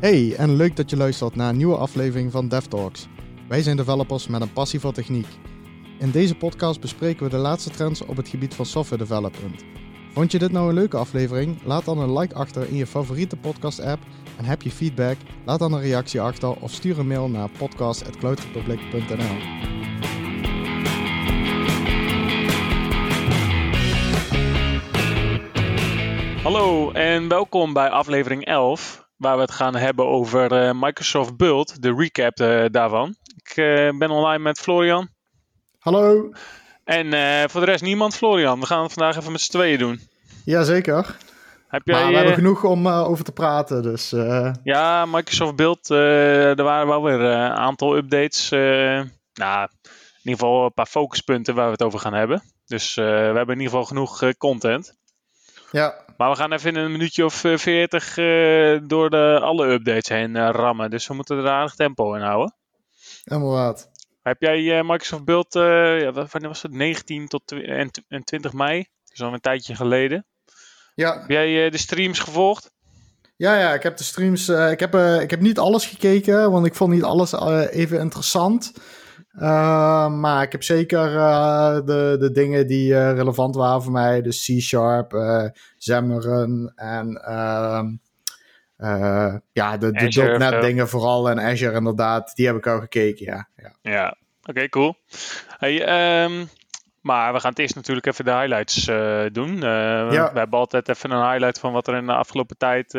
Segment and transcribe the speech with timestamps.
[0.00, 3.06] Hey, en leuk dat je luistert naar een nieuwe aflevering van DevTalks.
[3.48, 5.26] Wij zijn developers met een passie voor techniek.
[5.98, 9.64] In deze podcast bespreken we de laatste trends op het gebied van software development.
[10.12, 11.62] Vond je dit nou een leuke aflevering?
[11.64, 14.02] Laat dan een like achter in je favoriete podcast-app.
[14.36, 15.16] En heb je feedback?
[15.44, 19.36] Laat dan een reactie achter of stuur een mail naar podcast.cloudrepublic.nl.
[26.42, 31.82] Hallo en welkom bij aflevering 11, waar we het gaan hebben over eh, Microsoft Build,
[31.82, 33.16] de recap eh, daarvan.
[33.36, 35.08] Ik eh, ben online met Florian.
[35.78, 36.30] Hallo.
[36.84, 37.06] En
[37.50, 38.60] voor de rest niemand, Florian.
[38.60, 40.00] We gaan het vandaag even met z'n tweeën doen.
[40.44, 41.16] Jazeker.
[41.68, 44.10] Heb jij, Maar we hebben genoeg om over te praten, dus...
[44.62, 48.50] Ja, Microsoft Build, er waren wel weer een aantal updates.
[48.50, 52.42] nou, in ieder geval een paar focuspunten waar we het over gaan hebben.
[52.66, 54.94] Dus we hebben in ieder geval genoeg content.
[55.70, 59.66] ja, Maar we gaan even in een minuutje of eh, veertig eh, door de, alle
[59.66, 60.90] updates heen eh, rammen.
[60.90, 62.54] Dus we moeten er aardig tempo in houden.
[63.24, 63.90] inderdaad.
[64.22, 65.52] Heb jij Microsoft Build,
[66.02, 66.72] ja, wat- wanneer was het?
[66.72, 68.86] 19 tot en, tw- en 20 mei?
[69.04, 70.26] Dus al een tijdje geleden.
[70.94, 72.70] Ja, Heb jij de streams gevolgd?
[73.36, 74.48] Ja, ja, ik heb de streams.
[74.48, 77.32] ik, heb, ik heb niet alles gekeken, want ik vond niet alles
[77.70, 78.72] even interessant.
[79.32, 84.22] Eh, maar ik heb zeker eh, de, de dingen die eh, relevant waren voor mij.
[84.22, 85.10] Dus C-Sharp,
[85.78, 87.86] Xamarin en ehm,
[88.76, 91.30] eh, ja, de, de Azure, .NET dingen vooral.
[91.30, 93.48] En Azure inderdaad, die heb ik al gekeken, ja.
[93.56, 93.72] ja.
[93.82, 94.16] Ja.
[94.42, 94.96] Oké, cool.
[95.58, 96.44] Hey, ehm,
[97.00, 98.84] maar we gaan het eerst natuurlijk even de highlights
[99.32, 99.56] doen.
[99.56, 100.32] Ja.
[100.32, 102.92] We hebben altijd even een highlight van wat er in de afgelopen tijd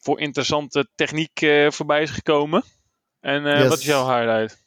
[0.00, 2.62] voor interessante techniek voorbij is gekomen.
[3.20, 3.68] En Yes.
[3.68, 4.62] wat is jouw highlight?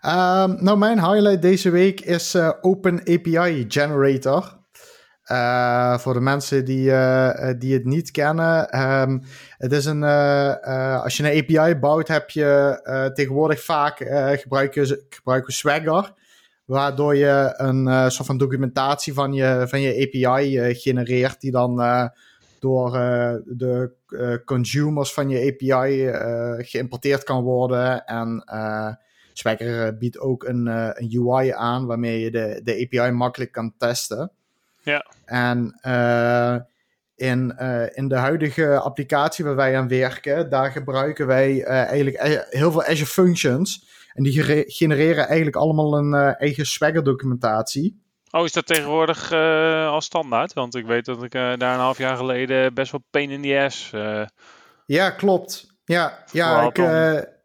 [0.00, 4.58] Ehm, nou, mijn highlight deze week is eh, Open API Generator.
[5.22, 8.68] Eh, voor de mensen die, eh, die het niet kennen.
[8.70, 9.18] ehm,
[9.58, 10.02] het is een,
[11.02, 12.80] als je een API bouwt, heb je
[13.14, 13.96] tegenwoordig vaak
[14.40, 16.12] gebruiken, ze- gebruiken we Swagger.
[16.64, 21.40] Waardoor je een soort van documentatie van je, van je API genereert.
[21.40, 21.76] Die dan
[22.60, 22.90] door
[23.44, 23.92] de
[24.44, 28.04] consumers van je API eh, geïmporteerd kan worden.
[28.04, 28.44] En
[29.40, 33.52] Swagger eh, biedt ook een, eh, een UI aan waarmee je de, de API makkelijk
[33.52, 34.30] kan testen.
[34.82, 35.06] Ja.
[35.24, 36.56] En eh,
[37.14, 37.56] in,
[37.94, 42.84] in de huidige applicatie waar wij aan werken, daar gebruiken wij eigenlijk eh, heel veel
[42.84, 43.88] Azure Functions.
[44.14, 48.02] En die genereren eigenlijk allemaal een eigen Swagger documentatie.
[48.30, 49.32] Oh, is dat tegenwoordig
[49.92, 50.52] al standaard?
[50.52, 53.60] Want ik weet dat ik daar een half jaar geleden best wel pain in the
[53.64, 53.90] ass.
[54.86, 55.66] Ja, klopt.
[55.84, 56.78] Ja, ja ik,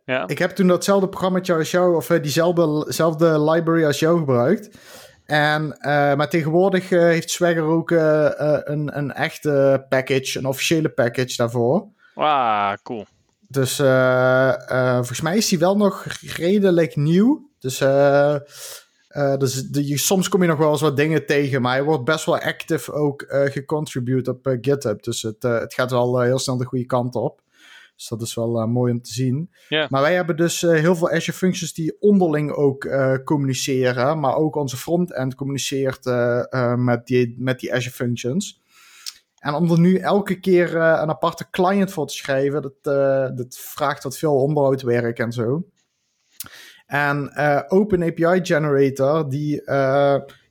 [0.05, 0.27] ja.
[0.27, 4.77] ik heb toen datzelfde programmaatje als jou, of eh, diezelfde zelfde library als jou gebruikt.
[5.25, 11.35] En, eh, maar tegenwoordig eh, heeft Swagger ook een, een echte package, een officiële package
[11.37, 11.87] daarvoor.
[12.15, 13.05] Ah, cool.
[13.47, 13.75] Dus
[14.95, 16.05] volgens mij is die wel nog
[16.35, 17.49] redelijk nieuw.
[17.59, 17.77] Dus,
[19.37, 22.03] dus de, je- soms kom je nog wel eens wat dingen tegen, maar hij wordt
[22.03, 25.03] best wel active ook gecontribute op GitHub.
[25.03, 27.41] Dus het, het gaat wel heel snel de goede kant op.
[27.95, 29.49] Dus dat is wel eh, mooi om te zien.
[29.69, 34.19] Maar wij hebben dus eh, heel veel Azure functions die onderling ook eh, communiceren.
[34.19, 36.05] Maar ook onze frontend communiceert
[36.75, 38.63] met, die, met die Azure functions.
[39.35, 42.83] En om er nu elke keer een aparte client voor te schrijven, dat,
[43.37, 45.65] dat vraagt wat veel onderhoudwerk en zo.
[46.85, 49.61] En Open API Generator, die,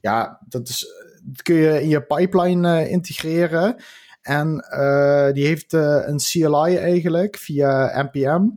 [0.00, 0.86] ja, dat, is,
[1.22, 3.76] dat kun je in je pipeline integreren.
[4.24, 8.48] En eh, die heeft eh, een CLI eigenlijk via NPM.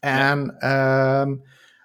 [0.00, 1.34] En ehm,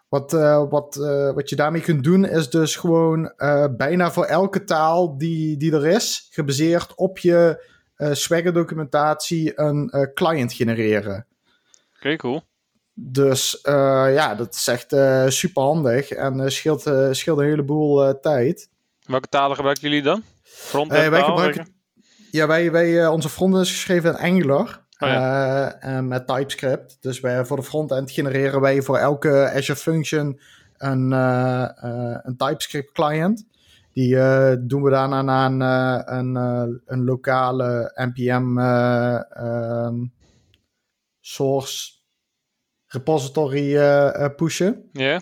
[0.08, 0.96] wat, eh, wat,
[1.36, 3.34] wat je daarmee kunt doen is dus gewoon
[3.78, 7.68] bijna voor elke taal die, die er is, gebaseerd op je
[8.12, 11.28] Swagger documentatie, een client genereren.
[11.96, 12.42] Oké, cool.
[12.94, 18.70] Dus ja, dat is echt eh super handig en scheelt, scheelt een heleboel tijd.
[19.06, 20.24] Welke talen gebruiken jullie dan?
[20.44, 21.78] Front wij gebruiken-
[22.32, 24.88] Ja, wij, wij, eh, onze frontend is geschreven in Angular.
[25.00, 26.98] Oh eh, met TypeScript.
[27.02, 30.40] Dus wij, voor de frontend genereren wij voor elke Azure Function
[30.78, 31.68] een, eh,
[32.22, 33.48] een TypeScript client.
[33.94, 34.16] Die
[34.66, 40.06] doen we daarna naar een, een, een lokale NPM eh, ehm,
[41.20, 41.92] source
[42.86, 43.76] repository
[44.36, 44.90] pushen.
[44.92, 45.22] Ja?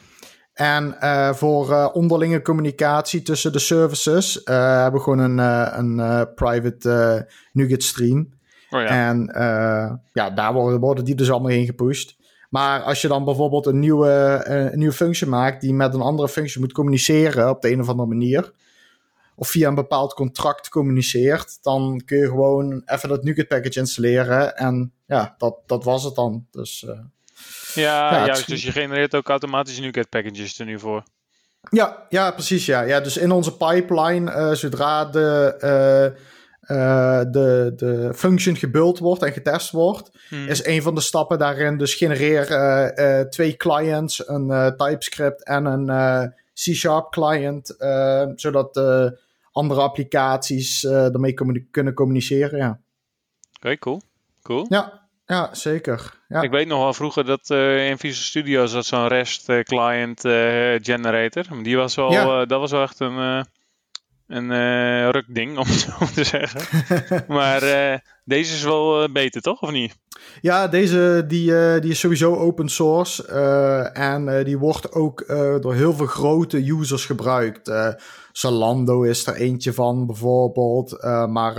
[0.58, 5.38] En eh, voor eh, onderlinge communicatie tussen de services eh, hebben we gewoon een,
[5.98, 8.34] een private NuGet stream.
[8.70, 8.86] Oh ja.
[8.86, 9.30] En
[10.14, 12.16] ja, daar worden, worden die dus allemaal in gepusht.
[12.50, 16.30] Maar als je dan bijvoorbeeld een nieuwe, een nieuwe functie maakt die met een andere
[16.30, 18.52] functie moet communiceren op de een of andere manier.
[19.36, 24.56] of via een bepaald contract communiceert, dan kun je gewoon even dat NuGet package installeren
[24.56, 26.48] en ja, dat, dat was het dan.
[26.52, 26.86] Dus,
[27.82, 28.48] ja, ja juist.
[28.48, 31.04] Dus je genereert ook automatisch NuGet packages er nu voor.
[31.70, 32.66] Ja, ja, precies.
[32.66, 32.82] Ja.
[32.82, 39.24] Ja, dus in onze pipeline, uh, zodra de, uh, uh, de, de function gebuild wordt
[39.24, 40.48] en getest wordt, hmm.
[40.48, 42.46] is een van de stappen daarin dus genereer
[43.30, 47.76] twee clients, een TypeScript en een C-sharp client,
[48.36, 48.82] zodat
[49.52, 51.34] andere applicaties ermee
[51.72, 52.60] kunnen communiceren.
[52.60, 52.80] Ja.
[53.56, 54.02] Oké, cool.
[54.42, 54.66] Cool.
[54.70, 56.14] Ja, ja, zeker.
[56.28, 56.42] Ja.
[56.42, 60.26] Ik weet nog wel vroeger dat uh, in Visual Studio zat zo'n REST uh, client
[60.26, 61.64] uh, generator.
[61.64, 62.46] Die was wel, ja.
[62.46, 63.46] dat was wel echt een,
[64.28, 64.52] een
[65.12, 67.24] rukding, om het zo te zeggen.
[67.38, 67.60] maar
[68.26, 69.62] deze is wel beter, toch?
[69.62, 69.98] Of niet?
[70.42, 73.28] Ja, deze die, die is sowieso open source.
[73.94, 75.26] en die wordt ook
[75.62, 77.72] door heel veel grote users gebruikt.
[78.32, 81.02] Zalando is er eentje van, bijvoorbeeld.
[81.30, 81.56] maar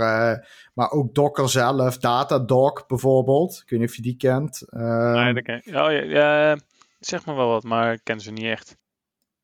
[0.79, 3.61] maar ook Docker zelf, Datadog bijvoorbeeld.
[3.63, 4.65] Ik weet niet of je die kent.
[4.69, 5.65] Nee, dat ken ik.
[5.65, 6.57] Oh, ja, ja,
[6.99, 8.77] zeg maar wel wat, maar ik ken ze niet echt.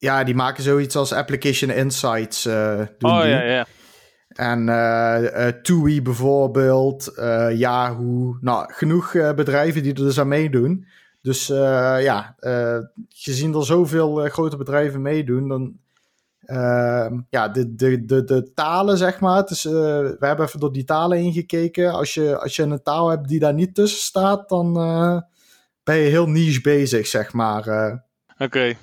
[0.05, 2.45] Ja, die maken zoiets als Application Insights.
[2.45, 3.29] Uh, doen oh die.
[3.29, 3.65] ja, ja.
[4.27, 7.11] En uh, TUI bijvoorbeeld,
[7.53, 8.37] Yahoo.
[8.41, 10.87] Nou, genoeg bedrijven die er dus aan meedoen.
[11.21, 12.35] Dus ja,
[13.09, 15.79] gezien er zoveel grote bedrijven meedoen, dan
[16.45, 19.45] Ehm, ja, de, de, de, de talen, zeg maar.
[19.45, 21.91] Dus, we hebben even door die talen ingekeken.
[21.91, 24.73] Als je, als je een taal hebt die daar niet tussen staat, dan
[25.83, 27.67] ben je heel niche bezig, zeg maar.
[28.37, 28.75] Uh.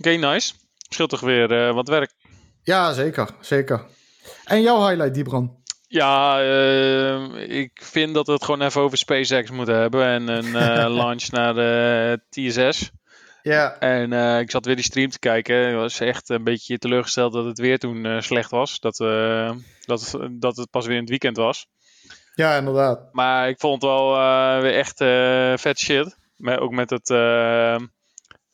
[0.00, 0.10] Oké.
[0.10, 0.54] Nice.
[0.88, 2.12] Scheelt toch weer wat werk.
[2.62, 3.28] Ja, zeker.
[3.40, 3.86] Zeker.
[4.44, 5.58] En jouw highlight, Dibran?
[5.88, 6.40] Ja,
[7.36, 10.04] ik vind dat we het gewoon even over SpaceX moeten hebben.
[10.04, 12.90] En een launch naar de TSS.
[13.42, 13.78] Ja.
[13.78, 15.68] En ik zat weer die stream te kijken.
[15.68, 18.80] Ik was echt een beetje teleurgesteld dat het weer toen slecht was.
[18.80, 18.96] Dat,
[19.84, 21.66] dat, het, dat het pas weer in het weekend was.
[22.34, 23.08] Ja, inderdaad.
[23.12, 24.12] Maar ik vond het wel
[24.60, 24.96] weer echt
[25.60, 26.16] vet shit.
[26.36, 27.08] Met, ook met het,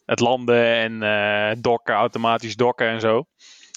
[0.06, 3.24] het landen en dokken, automatisch dokken en zo.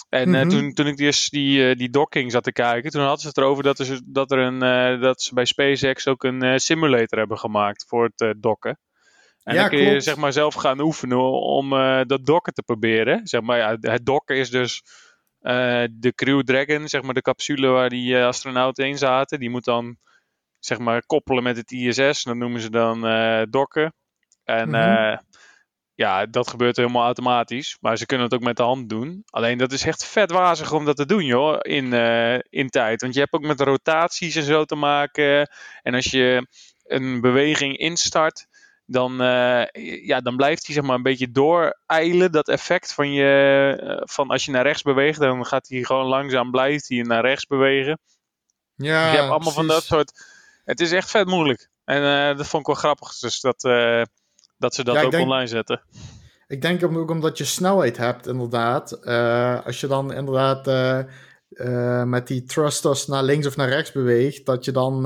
[0.10, 0.50] En mm -hmm.
[0.50, 3.64] toen, toen ik die, die, die docking zat te kijken, toen hadden ze het erover
[3.64, 4.60] dat, er, dat, er een,
[5.00, 8.80] dat ze bij SpaceX ook een simulator hebben gemaakt voor het dokken.
[9.44, 11.70] En ja, dan kun je zeg maar zelf gaan oefenen om
[12.08, 13.28] dat dokken te proberen.
[13.28, 14.84] Zeg maar, ja, het dokken is dus
[15.92, 19.40] de Crew Dragon, zeg maar de capsule waar die astronauten in zaten.
[19.40, 19.98] Die moet dan
[20.60, 22.24] zeg maar koppelen met het ISS.
[22.24, 23.02] Dat noemen ze dan
[23.50, 23.94] dokken.
[24.44, 25.20] En mm -hmm.
[26.00, 27.78] Ja, dat gebeurt helemaal automatisch.
[27.82, 29.24] Maar ze kunnen het ook met de hand doen.
[29.30, 31.94] Alleen dat is echt vet wazig om dat te doen, joh, in,
[32.50, 33.02] in tijd.
[33.02, 35.50] Want je hebt ook met rotaties en zo te maken.
[35.82, 36.48] En als je
[36.84, 38.48] een beweging instart
[38.86, 39.64] dan, uh,
[40.06, 42.32] ja, dan blijft hij zeg maar een beetje dooreilen.
[42.32, 46.06] Dat effect van, je, uh, van als je naar rechts beweegt, dan gaat hij gewoon
[46.06, 48.00] langzaam blijft hij naar rechts bewegen.
[48.76, 50.26] Ja, dus je hebt allemaal van dat soort.
[50.66, 51.70] Het is echt vet moeilijk.
[51.84, 53.62] En dat vond ik wel grappig, dus dat,
[54.60, 55.82] dat ze dat ja, ook denk, online zetten.
[56.48, 59.06] Ik denk ook omdat je snelheid hebt, inderdaad.
[59.66, 60.66] als je dan inderdaad
[62.08, 65.02] met die thrusters naar links of naar rechts beweegt, dat je dan.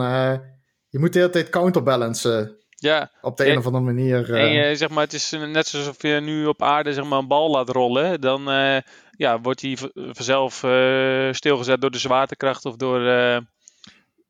[0.90, 2.58] je moet de hele tijd counterbalancen.
[2.76, 3.12] Ja.
[3.22, 4.34] Op de een of andere manier.
[4.34, 7.28] En je, zeg maar, het is net alsof je nu op aarde zeg maar, een
[7.28, 8.22] bal laat rollen.
[8.22, 8.42] Dan
[9.18, 10.54] ja, wordt hij vanzelf
[11.36, 13.00] stilgezet door de zwaartekracht of door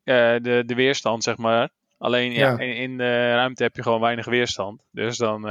[0.03, 1.69] de, de weerstand, zeg maar.
[2.03, 2.60] Alleen ja, ja.
[2.60, 4.81] In, in, de ruimte heb je gewoon weinig weerstand.
[4.91, 5.41] Dus dan,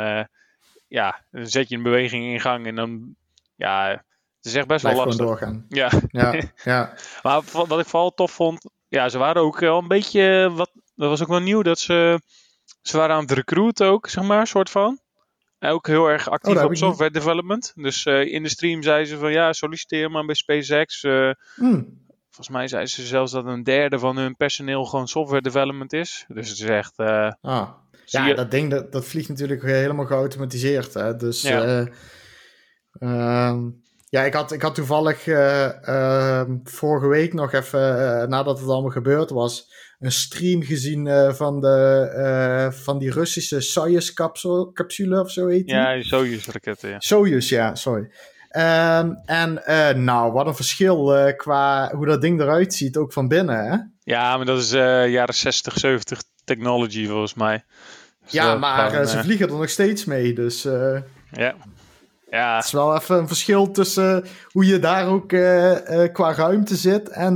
[0.89, 3.15] ja, dan zet je een beweging in gang en dan,
[3.57, 3.89] ja,
[4.37, 5.27] het is echt best Blijf wel lastig.
[5.27, 5.67] doorgaan.
[5.69, 5.91] Ja.
[6.09, 6.95] ja, ja.
[7.23, 11.09] maar wat ik vooral tof vond, ja, ze waren ook wel een beetje, wat, dat
[11.09, 12.21] was ook wel nieuw, dat ze
[12.83, 15.01] ze waren aan het recruiten ook, zeg maar, soort van.
[15.61, 17.23] Ook heel erg actief oh, op software niet.
[17.23, 17.73] development.
[17.75, 21.03] Dus uh, in de stream zeiden ze van ja, solliciteer maar bij SpaceX.
[21.03, 22.01] Uh, mm.
[22.33, 26.25] Volgens mij zeiden ze zelfs dat een derde van hun personeel gewoon software development is.
[26.29, 26.99] Dus het is echt.
[26.99, 27.69] Uh, ah.
[28.05, 28.35] Ja, je...
[28.35, 30.95] dat ding dat, dat vliegt natuurlijk helemaal geautomatiseerd.
[30.95, 31.17] Hè?
[31.17, 31.89] Dus ja.
[32.99, 33.69] Ehm,
[34.09, 37.81] ja, ik had, ik had toevallig ehm, vorige week nog even,
[38.29, 43.61] nadat het allemaal gebeurd was, een stream gezien uh, van, de, uh, van die Russische
[43.61, 45.75] Soyuz-capsule of zo heet die.
[45.75, 47.01] Ja, Soyuz-raketten, ja.
[47.01, 48.11] Soyuz, ja, sorry.
[48.57, 53.29] Um, en uh, nou, wat een verschil qua hoe dat ding eruit ziet, ook van
[53.29, 53.77] binnen, hè?
[54.13, 57.65] Ja, maar dat is jaren 60, 70 technology volgens mij.
[58.23, 60.63] Dus ja, maar ze vliegen er nog steeds mee, dus...
[61.31, 61.55] ja.
[62.31, 62.57] Ja.
[62.57, 65.29] Het is wel even een verschil tussen hoe je daar ook
[66.13, 67.35] qua ruimte zit en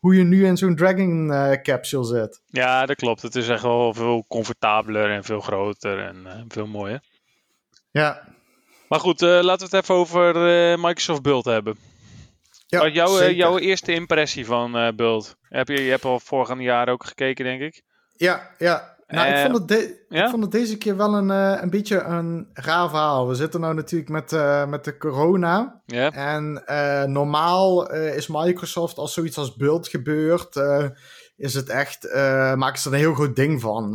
[0.00, 2.40] hoe je nu in zo'n Dragon capsule zit.
[2.46, 3.22] Ja, dat klopt.
[3.22, 7.00] Het is echt wel veel comfortabeler en veel groter en veel mooier.
[7.90, 8.30] Ja.
[8.92, 10.34] Maar goed, uh, laten we het even over
[10.78, 11.76] Microsoft Build hebben.
[12.66, 15.36] Ja, Wat jouw, jouw eerste impressie van Bult?
[15.42, 17.82] Heb je, je hebt al vorige jaren ook gekeken, denk ik.
[18.16, 18.96] Ja, ja.
[19.06, 21.28] Nou, ik, vond het ik vond het deze keer wel een,
[21.62, 23.28] een beetje een raar verhaal.
[23.28, 24.30] We zitten nou natuurlijk met,
[24.68, 25.82] met de corona.
[26.12, 26.62] En
[27.12, 30.56] normaal is Microsoft als zoiets als Bult gebeurt
[31.36, 32.14] is het echt,
[32.56, 33.94] maken ze er een heel groot ding van.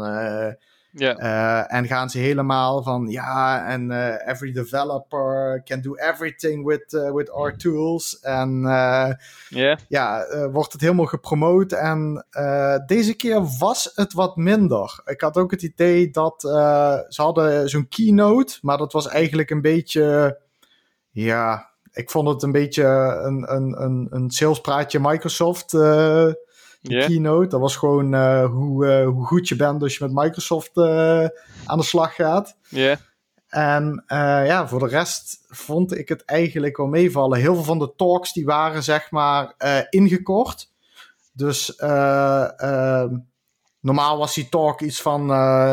[0.99, 3.91] Uh, en gaan ze helemaal van, ja, en
[4.27, 8.19] every developer can do everything with, with our tools.
[8.19, 8.59] En
[9.49, 9.77] yeah.
[9.87, 11.71] ja, wordt het helemaal gepromoot.
[11.71, 12.25] En
[12.85, 15.01] deze keer was het wat minder.
[15.05, 16.41] Ik had ook het idee dat
[17.07, 20.37] ze hadden zo'n keynote, maar dat was eigenlijk een beetje,
[21.11, 22.83] ja, ik vond het een beetje
[23.23, 25.71] een, een, een, een salespraatje Microsoft
[26.87, 27.47] de keynote.
[27.47, 31.25] Dat was gewoon uh, hoe, uh, hoe goed je bent als je met Microsoft uh,
[31.65, 32.57] aan de slag gaat.
[32.69, 32.97] Ja.
[33.47, 34.03] En
[34.45, 37.39] ja, voor de rest vond ik het eigenlijk wel meevallen.
[37.39, 39.53] Heel veel van de talks die waren zeg maar
[39.89, 40.71] ingekort.
[41.33, 43.17] Dus ehm,
[43.79, 45.31] normaal was die talk iets van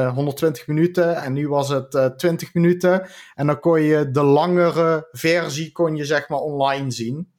[0.09, 3.09] 120 minuten en nu was het 20 minuten.
[3.35, 7.33] En dan kon je de langere versie kon je zeg maar online zien.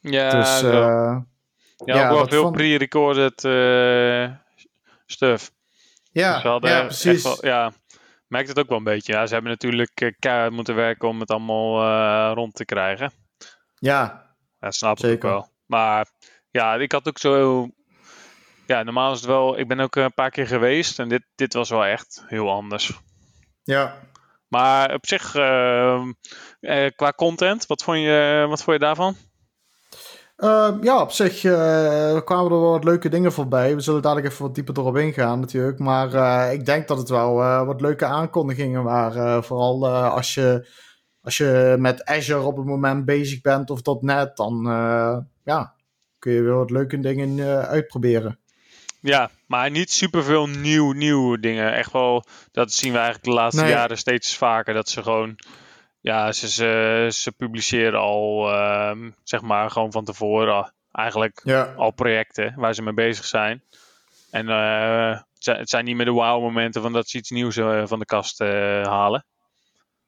[0.00, 0.62] Ja, dus,
[1.84, 4.30] ja, ook wel veel pre-recorded uh,
[5.06, 5.52] stuff.
[6.12, 7.22] Ja, dus ja precies.
[7.22, 7.72] Wel, ja,
[8.26, 9.12] merkt het ook wel een beetje.
[9.12, 13.12] Ja, ze hebben natuurlijk uh, keihard moeten werken om het allemaal uh, rond te krijgen.
[13.78, 14.26] Ja,
[14.60, 15.48] dat snap ik wel.
[15.66, 16.06] Maar
[16.50, 17.68] ja, ik had ook zo...
[18.66, 19.58] Ja, normaal is het wel...
[19.58, 22.92] Ik ben ook een paar keer geweest en dit, dit was wel echt heel anders.
[23.62, 23.98] Ja.
[24.48, 26.12] Maar op zich, ehm,
[26.96, 29.16] qua content, wat vond, je, wat vond je daarvan?
[30.36, 33.74] Uh, ja, op zich uh, kwamen er wel wat leuke dingen voorbij.
[33.74, 35.78] We zullen dadelijk even wat dieper erop ingaan natuurlijk.
[35.78, 39.44] Maar uh, ik denk dat het wel eh, wat leuke aankondigingen waren.
[39.44, 40.68] vooral als, je,
[41.20, 44.64] als je met Azure op het moment bezig bent of .NET, dan
[45.44, 45.74] ja,
[46.18, 48.38] kun je wel wat leuke dingen uitproberen.
[49.00, 51.72] Ja, maar niet superveel nieuw, nieuwe dingen.
[51.72, 54.74] Echt wel, dat zien we eigenlijk de laatste jaren steeds vaker.
[54.74, 55.36] Dat ze gewoon
[56.06, 61.42] ja, ze, ze, ze publiceren al, ehm, zeg maar, gewoon van tevoren eigenlijk
[61.76, 63.62] al projecten waar ze mee bezig zijn.
[64.30, 67.98] En uh, het zijn niet meer de wow-momenten van dat ze iets nieuws uh, van
[67.98, 68.48] de kast uh,
[68.82, 69.24] halen.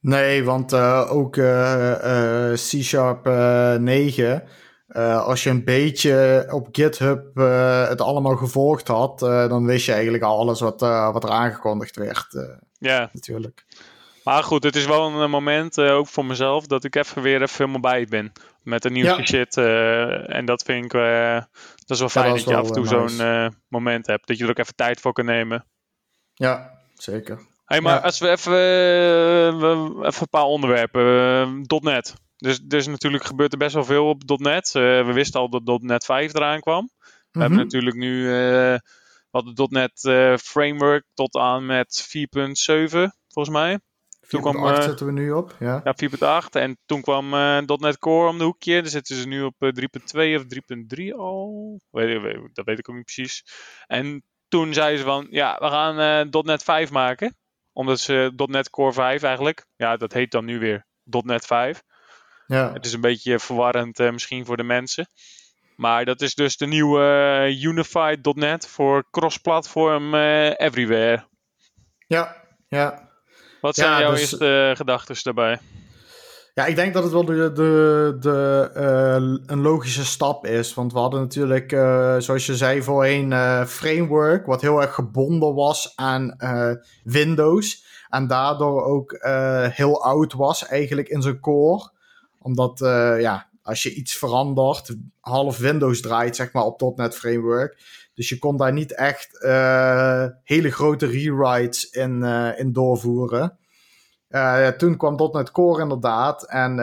[0.00, 0.75] Nee, want
[1.09, 1.38] ook
[2.52, 3.25] C-Sharp
[3.81, 4.43] 9,
[5.25, 7.37] als je een beetje op GitHub
[7.88, 12.26] het allemaal gevolgd had, dan wist je eigenlijk al alles wat, wat er aangekondigd werd.
[12.78, 13.11] ja.
[13.12, 13.64] Natuurlijk.
[14.29, 17.23] Maar goed, het is wel een eh, moment, uh, ook voor mezelf, dat ik even
[17.23, 18.33] weer even helemaal bij ben.
[18.63, 19.57] Met de nieuwste shit.
[19.57, 23.53] Uh, en dat vind ik, dat is wel fijn dat, je af en toe zo'n
[23.69, 24.27] moment hebt.
[24.27, 25.67] Dat je er ook even tijd voor kan nemen.
[26.35, 27.39] Ja, zeker.
[27.65, 28.57] Hey, maar als we even,
[30.07, 31.65] even een paar onderwerpen.
[31.81, 32.15] .NET.
[32.37, 34.71] Dus, dus natuurlijk gebeurt er best wel veel op .NET.
[34.73, 36.91] we wisten al dat .NET 5 eraan kwam.
[37.31, 37.67] We hebben mhm.
[37.67, 38.29] natuurlijk nu
[39.31, 40.01] wat de .NET
[40.43, 43.79] Framework tot aan met 4.7, volgens mij.
[44.29, 45.57] 4.8 uh, eh, zetten we nu op.
[45.59, 45.95] Ja, ja
[46.43, 46.49] 4.8.
[46.51, 48.81] En toen kwam uh, .NET Core om de hoekje.
[48.81, 50.45] Dan zitten ze nu op uh, eh, 3.2 of
[50.99, 51.81] 3.3 al.
[51.91, 53.45] Weet, weet, dat weet ik ook niet precies.
[53.87, 57.37] En toen zeiden ze van, ja, we gaan .NET 5 maken.
[57.73, 61.83] Omdat ze .NET Core 5 eigenlijk, ja, dat heet dan nu weer .NET 5.
[62.47, 62.73] Ja.
[62.73, 65.07] Het is een beetje verwarrend misschien voor de mensen.
[65.77, 70.15] Maar dat is dus de nieuwe Unified .NET voor cross-platform
[70.55, 71.27] everywhere.
[72.07, 72.37] Ja,
[72.69, 73.08] ja.
[73.61, 75.59] Wat zijn jouw dus, eerste gedachten daarbij?
[76.59, 80.75] Ja, ik denk dat het wel de, de, de, uh, een logische stap is.
[80.75, 85.55] Want we hadden natuurlijk, uh, zoals je zei voorheen, uh, framework, wat heel erg gebonden
[85.55, 86.37] was aan
[87.05, 87.85] Windows.
[88.09, 89.19] En daardoor ook
[89.73, 91.91] heel oud was eigenlijk in zijn core.
[92.38, 92.79] Omdat,
[93.21, 97.77] ja, als je iets verandert, half Windows draait zeg maar op .NET Framework.
[98.19, 103.59] Dus je kon daar niet echt uh, hele grote rewrites in, uh, in doorvoeren.
[104.31, 106.47] Uh, toen kwam .NET Core inderdaad.
[106.49, 106.77] En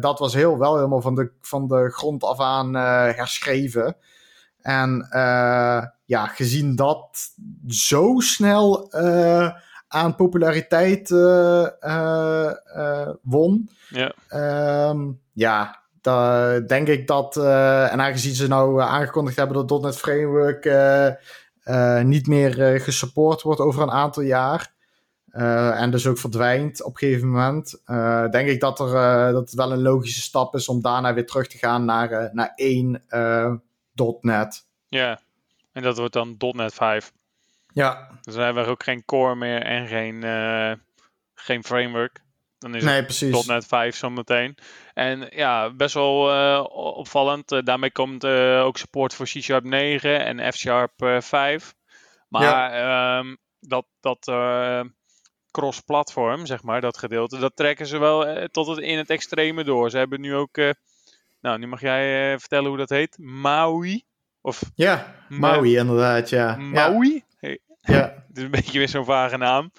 [0.00, 3.96] dat was heel wel helemaal van de, van de grond af aan herschreven.
[4.60, 5.08] En
[6.04, 7.18] ja, gezien dat
[7.66, 8.92] zo snel
[9.88, 11.10] aan populariteit
[13.22, 13.70] won.
[13.88, 14.14] Ja.
[14.88, 19.82] Um, ja, dan denk ik dat, uh, en aangezien ze nou eh, aangekondigd hebben dat
[19.82, 20.64] .NET Framework
[22.04, 24.74] niet meer gesupport wordt over een aantal jaar,
[25.30, 27.82] en dus ook verdwijnt op een gegeven moment,
[28.32, 28.92] denk ik dat, er,
[29.32, 32.52] dat het wel een logische stap is om daarna weer terug te gaan naar, naar
[32.54, 33.02] één
[34.20, 34.66] .NET.
[34.88, 35.20] Ja,
[35.72, 37.12] en dat wordt dan .NET 5.
[37.72, 38.08] Ja.
[38.22, 40.22] Dus dan hebben we ook geen core meer en geen,
[41.34, 42.24] geen framework.
[42.66, 44.54] Dan is nee, het tot net 5 zometeen.
[44.94, 47.52] En ja, best wel uh, opvallend.
[47.52, 51.74] Uh, daarmee komt uh, ook support voor C-Sharp 9 en F-Sharp 5.
[52.28, 53.18] Maar ja.
[53.18, 54.32] um, dat, dat
[55.50, 59.90] cross-platform, zeg maar, dat gedeelte, dat trekken ze wel tot het in het extreme door.
[59.90, 60.56] Ze hebben nu ook,
[61.40, 63.18] nou, nu mag jij vertellen hoe dat heet.
[63.18, 64.04] Maui.
[64.40, 66.56] Of ja, Maui inderdaad, ja.
[66.56, 67.24] Maui?
[67.40, 67.56] Ja.
[67.94, 68.24] ja.
[68.28, 69.70] Het is een beetje weer zo'n vage naam.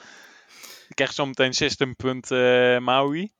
[0.98, 3.22] Krijg zo meteen system.maui.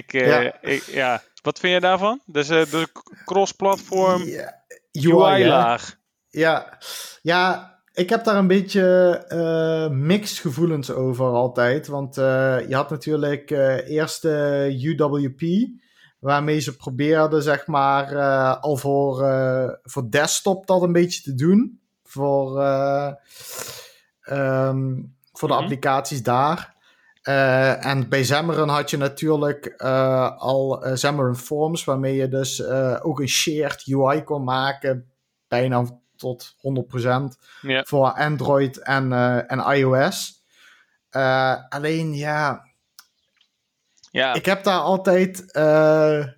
[0.00, 0.60] ik, uh, ja.
[0.60, 1.22] ik, ja.
[1.42, 2.20] Wat vind je daarvan?
[2.26, 2.88] Dus uh, de
[3.24, 4.64] cross-platform ja.
[4.92, 5.98] UI-laag.
[6.28, 6.78] Ja.
[7.22, 11.86] ja, ik heb daar een beetje uh, mixed gevoelens over altijd.
[11.86, 13.50] Want je had natuurlijk
[13.86, 15.68] eerst de UWP,
[16.18, 18.16] waarmee ze probeerden, zeg maar,
[18.56, 19.16] al voor,
[19.82, 21.80] voor desktop dat een beetje te doen.
[22.02, 22.62] Voor,
[24.30, 25.62] um, voor de mhm.
[25.62, 26.76] applicaties daar.
[27.22, 32.64] Uh, en bij Xamarin had je natuurlijk uh, al uh, Xamarin Forms, waarmee je dus
[33.02, 35.10] ook een shared UI kon maken,
[35.48, 35.84] bijna
[36.16, 36.58] tot 100%
[37.60, 37.84] yeah.
[37.84, 39.12] voor Android en,
[39.48, 40.42] en iOS.
[41.68, 42.66] alleen ja,
[44.10, 45.44] ja, ik heb daar altijd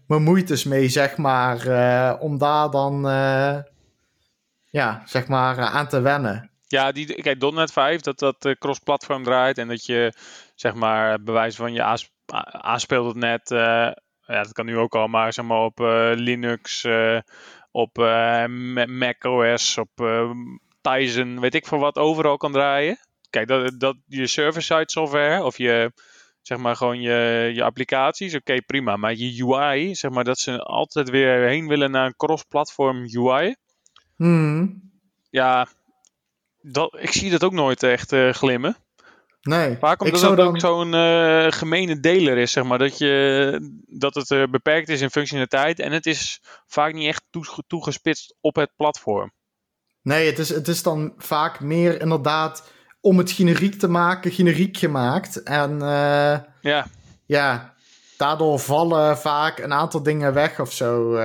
[0.07, 1.59] mijn moeites mee, zeg maar,
[2.19, 3.03] om daar dan
[4.71, 6.50] ja, zeg maar, aan te wennen.
[6.71, 10.13] Ja, die, kijk, .NET 5, dat dat uh, cross-platform draait en dat je,
[10.55, 11.99] zeg maar, bewijs van je
[12.51, 13.59] aanspeelt het net, uh,
[14.27, 16.87] ja, dat kan nu ook al, maar zeg maar op uh, Linux,
[17.71, 17.97] op
[18.87, 19.91] Mac OS, op
[20.81, 22.99] Tizen, weet ik voor wat, overal kan draaien.
[23.31, 25.93] Kijk, dat, dat je server-side software of je,
[26.43, 28.97] zeg maar, gewoon je, je applicaties, oké, prima.
[28.97, 33.57] Maar je UI, zeg maar, dat ze altijd weer heen willen naar een cross-platform UI.
[34.17, 34.91] Hmm.
[35.31, 35.69] Ja,
[36.63, 38.77] dat, ik zie dat ook nooit echt uh, glimmen.
[39.43, 39.77] Nee.
[39.81, 40.47] Vaak omdat het dan...
[40.47, 42.79] ook zo'n uh, gemene deler is, zeg maar.
[42.79, 45.79] Dat, je, dat het uh, beperkt is in functionaliteit.
[45.79, 47.25] En het is vaak niet echt
[47.67, 49.33] toegespitst op het platform.
[50.03, 54.77] Nee, het is, het is dan vaak meer inderdaad om het generiek te maken, generiek
[54.77, 55.43] gemaakt.
[55.43, 55.79] En
[56.61, 56.87] ja.
[57.27, 57.75] ja,
[58.17, 61.17] daardoor vallen vaak een aantal dingen weg of zo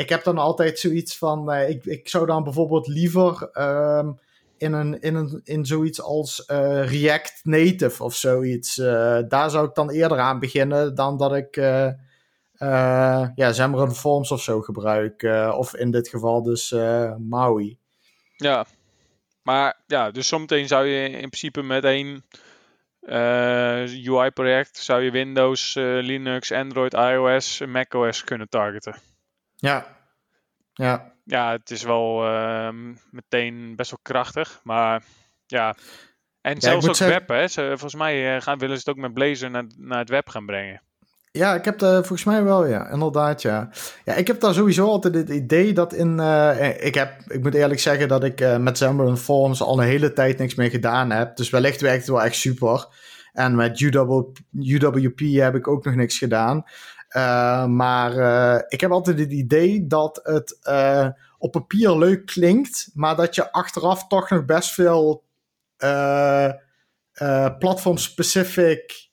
[0.00, 4.18] ik heb dan altijd zoiets van, uh, ik, ik zou dan bijvoorbeeld liever um,
[4.56, 8.76] in, een, in, een, in zoiets als uh, React Native of zoiets.
[8.78, 11.56] Uh, daar zou ik dan eerder aan beginnen dan dat ik
[13.34, 15.22] ja, Xamarin Forms of zo gebruik.
[15.56, 16.70] of in dit geval dus
[17.18, 17.78] Maui.
[18.36, 18.66] Ja,
[19.42, 22.24] maar ja, dus zometeen zou je in principe met één
[24.04, 29.09] UI-project zou je Windows, Linux, Android, iOS, macOS kunnen targeten.
[29.60, 29.86] Ja.
[30.72, 31.12] Ja.
[31.24, 32.68] Ja, het is wel uh,
[33.10, 34.60] meteen best wel krachtig.
[34.62, 35.02] Maar
[35.46, 35.74] ja.
[36.40, 37.48] En zelfs ook web, hè.
[37.48, 40.28] Ze, volgens mij uh, gaan, willen ze het ook met Blazor naar, naar het web
[40.28, 40.82] gaan brengen.
[41.32, 42.90] Ja, ik heb daar volgens mij wel, ja.
[42.90, 43.70] Inderdaad, ja.
[44.04, 46.18] Ja, ik heb daar sowieso altijd het idee dat in...
[46.18, 49.86] Uh, ik, heb, ik moet eerlijk zeggen dat ik uh, met Xamarin Forms al een
[49.86, 51.36] hele tijd niks meer gedaan heb.
[51.36, 52.86] Dus wellicht werkt het wel echt super.
[53.32, 56.64] En met UW, UWP heb ik ook nog niks gedaan.
[57.16, 62.90] Uh, maar uh, ik heb altijd het idee dat het uh, op papier leuk klinkt,
[62.94, 65.24] maar dat je achteraf toch nog best veel
[67.58, 69.08] platform-specific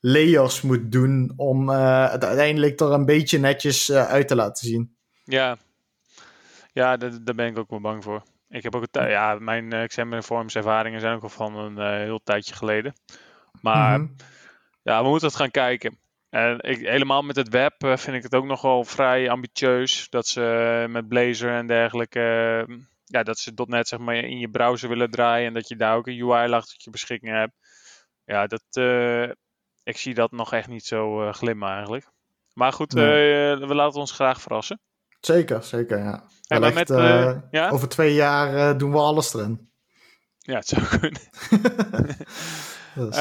[0.00, 4.96] layers moet doen om het uiteindelijk er een beetje netjes uit te laten zien.
[5.24, 5.56] Ja,
[6.72, 8.22] ja daar, ben ik ook wel bang voor.
[8.48, 12.54] Ik heb ook het, ja, mijn forms ervaringen zijn ook al van een heel tijdje
[12.54, 12.92] geleden.
[13.60, 14.16] Maar mm -hmm.
[14.82, 15.98] ja, we moeten het gaan kijken.
[16.30, 20.06] En ik, helemaal met het web eh, vind ik het ook nog wel vrij ambitieus.
[20.10, 22.20] Dat ze met Blazor en dergelijke.
[22.68, 25.46] Eh, ja, dat ze .NET zeg maar in je browser willen draaien.
[25.46, 27.52] En dat je daar ook een UI-laag tot je beschikking hebt.
[28.24, 29.22] Ja, dat, uh,
[29.82, 32.10] ik zie dat nog echt niet zo uh, glimmen eigenlijk.
[32.52, 33.56] Maar goed, nee.
[33.56, 34.80] we laten ons graag verrassen.
[35.20, 36.22] Zeker, zeker, ja.
[36.46, 36.88] En met,
[37.50, 37.70] ja?
[37.70, 39.70] Over twee jaar doen we alles erin.
[40.38, 41.20] Ja, het zou kunnen.
[42.96, 43.12] uh,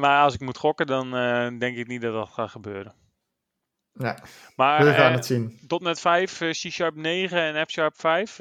[0.00, 2.94] maar als ik moet gokken, dan uh, denk ik niet dat dat gaat gebeuren.
[3.92, 4.18] Ja,
[4.56, 5.58] maar, we gaan het zien.
[5.78, 8.40] .NET 5, C-Sharp 9 en F-Sharp 5.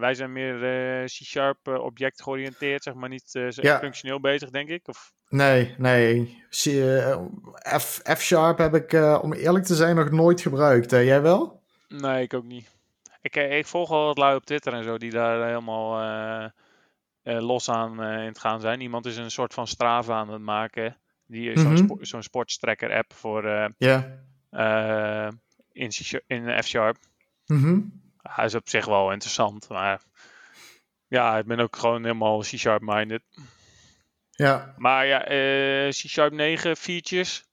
[0.00, 3.78] wij zijn meer C-Sharp object georiënteerd, zeg maar niet ja.
[3.78, 4.88] functioneel bezig, denk ik.
[4.88, 5.12] Of?
[5.28, 6.42] Nee, nee.
[8.14, 10.90] F-Sharp heb ik, om eerlijk te zijn, nog nooit gebruikt.
[10.90, 11.62] jij wel?
[11.88, 12.74] Nee, ik ook niet.
[13.20, 16.52] Ik, ik volg al wat lui op Twitter en zo, die daar helemaal
[17.34, 18.80] los aan uh, in het gaan zijn.
[18.80, 20.96] Iemand is een soort van Strava aan het maken.
[21.26, 25.32] Die is zo'n spo zo sportstrekker app voor yeah.
[25.72, 25.90] in,
[26.26, 26.96] in F-Sharp.
[27.46, 28.02] Mm-hmm.
[28.22, 30.00] Hij is op zich wel interessant, maar
[31.08, 33.22] ja, ik ben ook gewoon helemaal C-Sharp minded.
[34.30, 34.74] Ja.
[34.76, 37.44] Maar ja, uh, C-Sharp 9 features.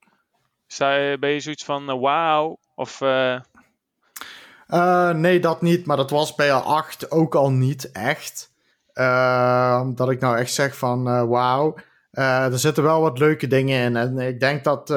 [1.19, 2.59] Ben je zoiets van uh, wauw?
[2.75, 3.01] Of...
[3.01, 3.39] Uh...
[5.11, 5.85] nee, dat niet.
[5.85, 8.51] Maar dat was bij 8 ook al niet echt.
[8.93, 11.75] Ehm, dat ik nou echt zeg van wauw.
[12.11, 13.95] er zitten wel wat leuke dingen in.
[13.95, 14.87] En ik denk dat,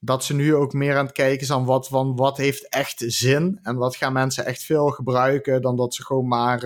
[0.00, 3.58] dat ze nu ook meer aan het kijken zijn wat, van wat heeft echt zin.
[3.62, 5.62] En wat gaan mensen echt veel gebruiken.
[5.62, 6.60] Dan dat ze gewoon maar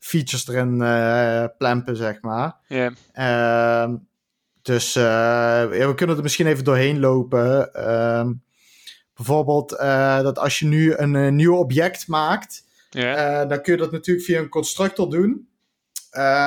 [0.00, 2.56] features erin uh, plempen, zeg maar.
[2.66, 2.92] Ja.
[3.12, 3.96] Ehm,
[4.62, 5.02] dus uh,
[5.64, 7.74] we kunnen er misschien even doorheen lopen.
[7.74, 8.32] Ehm,
[9.14, 13.48] bijvoorbeeld uh, dat als je nu een, nieuw object maakt, yeah.
[13.48, 15.48] dan kun je dat natuurlijk via een constructor doen.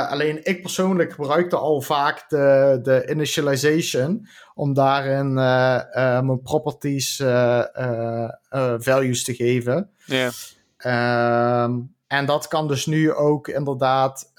[0.10, 7.16] alleen ik persoonlijk gebruikte al vaak de, de initialization om daarin mijn properties
[8.78, 9.90] values te geven.
[10.06, 10.32] Ja.
[10.78, 14.32] Ehm, en dat kan dus nu ook inderdaad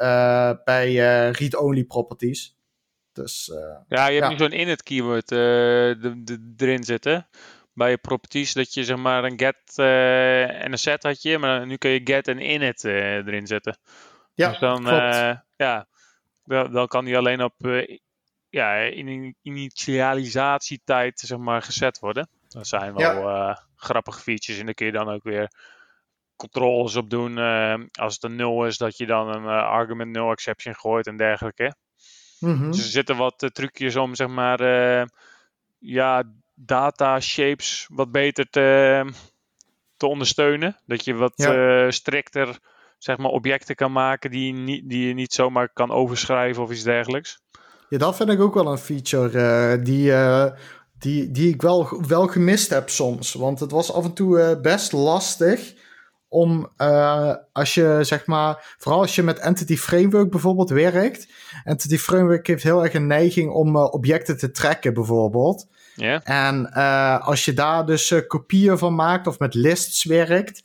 [0.64, 0.94] bij
[1.30, 2.56] read-only properties.
[3.12, 3.52] Dus,
[3.88, 4.28] ja, je hebt ja.
[4.28, 7.26] nu zo'n init keyword de, de, erin zitten.
[7.74, 11.66] Bij je properties dat je zeg maar een get en een set had je, maar
[11.66, 13.78] nu kun je get en init erin zetten.
[14.34, 15.42] Ja, dus dan, klopt.
[15.56, 15.86] ja,
[16.44, 17.54] dan, dan, kan die alleen op
[18.48, 22.28] ja, in initialisatietijd zeg maar gezet worden.
[22.48, 23.66] Dat zijn wel ja.
[23.76, 25.50] grappige features en dan kun je dan ook weer
[26.36, 27.38] controles op doen.
[27.92, 31.74] Als het een 0 is, dat je dan een argument 0 exception gooit en dergelijke.
[32.38, 32.70] Mm -hmm.
[32.70, 34.60] Dus er zitten wat trucjes om, zeg maar,
[35.78, 36.22] ja,
[36.54, 39.12] data shapes wat beter te,
[39.96, 40.76] te ondersteunen.
[40.86, 41.90] Dat je wat ja.
[41.90, 42.58] strikter,
[42.98, 46.82] zeg maar, objecten kan maken die, niet, die je niet zomaar kan overschrijven of iets
[46.82, 47.42] dergelijks.
[47.88, 50.12] Ja, dat vind ik ook wel een feature die,
[50.98, 53.34] die, die ik wel, wel gemist heb soms.
[53.34, 55.74] Want het was af en toe best lastig
[56.34, 61.28] om uh, als je zeg maar, vooral als je met Entity Framework bijvoorbeeld werkt.
[61.64, 65.66] Entity Framework heeft heel erg een neiging om uh, objecten te trekken, bijvoorbeeld.
[65.94, 66.22] Ja.
[66.22, 70.64] En uh, als je daar dus kopieën van maakt of met lists werkt,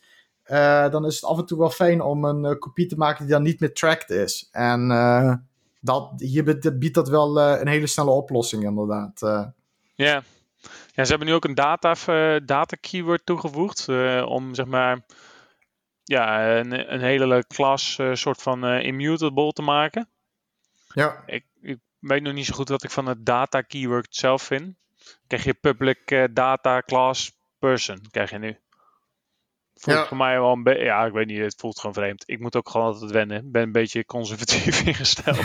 [0.91, 3.43] dan is het af en toe wel fijn om een kopie te maken die dan
[3.43, 4.47] niet meer tracked is.
[4.51, 4.87] En
[5.81, 9.19] dat, hier biedt dat wel een hele snelle oplossing, inderdaad.
[9.95, 10.23] Ja.
[10.93, 11.95] ja, ze hebben nu ook een data,
[12.39, 13.87] data keyword toegevoegd
[14.25, 15.05] om zeg maar
[16.03, 20.07] ja, een, een hele klas soort van immutable te maken.
[20.93, 21.23] Ja.
[21.25, 24.75] Ik, ik, weet nog niet zo goed wat ik van het data keyword zelf vind.
[25.27, 28.57] Krijg je public uh, data class person, krijg je nu.
[29.79, 30.05] Voelt ja.
[30.05, 32.23] voor mij wel een beetje, ja, ik weet niet, het voelt gewoon vreemd.
[32.25, 33.37] Ik moet ook gewoon altijd wennen.
[33.37, 35.39] Ik ben een beetje conservatief ingesteld.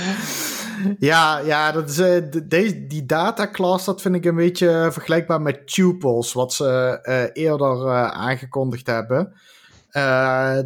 [0.98, 5.40] ja, ja, dat is, uh, deze, die data class, dat vind ik een beetje vergelijkbaar
[5.40, 9.32] met tuples, wat ze uh, eerder uh, aangekondigd hebben.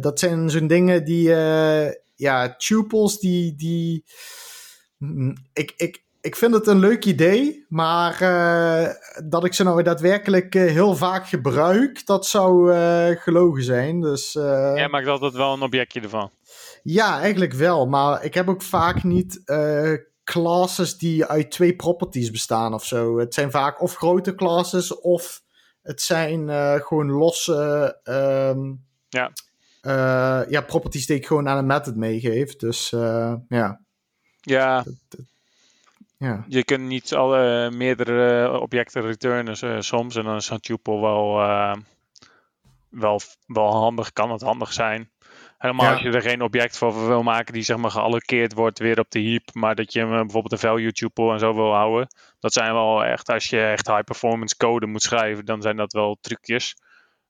[0.01, 1.29] dat zijn zo'n dingen die,
[2.15, 4.05] ja, tuples die, die,
[4.97, 8.89] mm, ik, ik, ik vind het een leuk idee, maar uh,
[9.23, 14.01] dat ik ze nou daadwerkelijk uh, heel vaak gebruik, dat zou uh, gelogen zijn.
[14.01, 16.29] Dus, Jij maakt altijd wel een objectje ervan.
[16.83, 17.85] Ja, eigenlijk wel.
[17.85, 19.41] Maar ik heb ook vaak niet
[20.23, 23.19] classes die uit twee properties bestaan of zo.
[23.19, 25.41] Het zijn vaak of grote classes of
[25.81, 26.49] het zijn
[26.81, 29.31] gewoon losse um, ja.
[30.49, 32.55] ja, properties die ik gewoon aan een method meegeef.
[32.55, 32.89] Dus
[33.47, 33.79] ja.
[34.41, 34.81] Ja.
[34.81, 35.19] Dat, dat,
[36.17, 36.45] ja.
[36.47, 40.15] Je kunt niet alle meerdere objecten returnen uh, soms.
[40.15, 41.75] En dan is zo'n tuple wel, uh,
[42.89, 44.13] wel, wel handig.
[44.13, 45.11] Kan het handig zijn.
[45.57, 45.91] Helemaal ja.
[45.91, 49.11] als je er geen object voor wil maken die zeg maar gealloceerd wordt weer op
[49.11, 49.53] de heap.
[49.53, 52.07] Maar dat je bijvoorbeeld een value tuple en zo wil houden.
[52.39, 55.93] Dat zijn wel echt, als je echt high performance code moet schrijven, dan zijn dat
[55.93, 56.75] wel trucjes.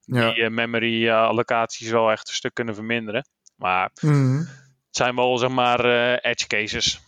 [0.02, 0.34] Ja.
[0.34, 3.28] Die memory allocaties wel echt een stuk kunnen verminderen.
[3.56, 4.38] Maar mm -hmm.
[4.38, 7.02] het zijn wel zeg maar edge cases.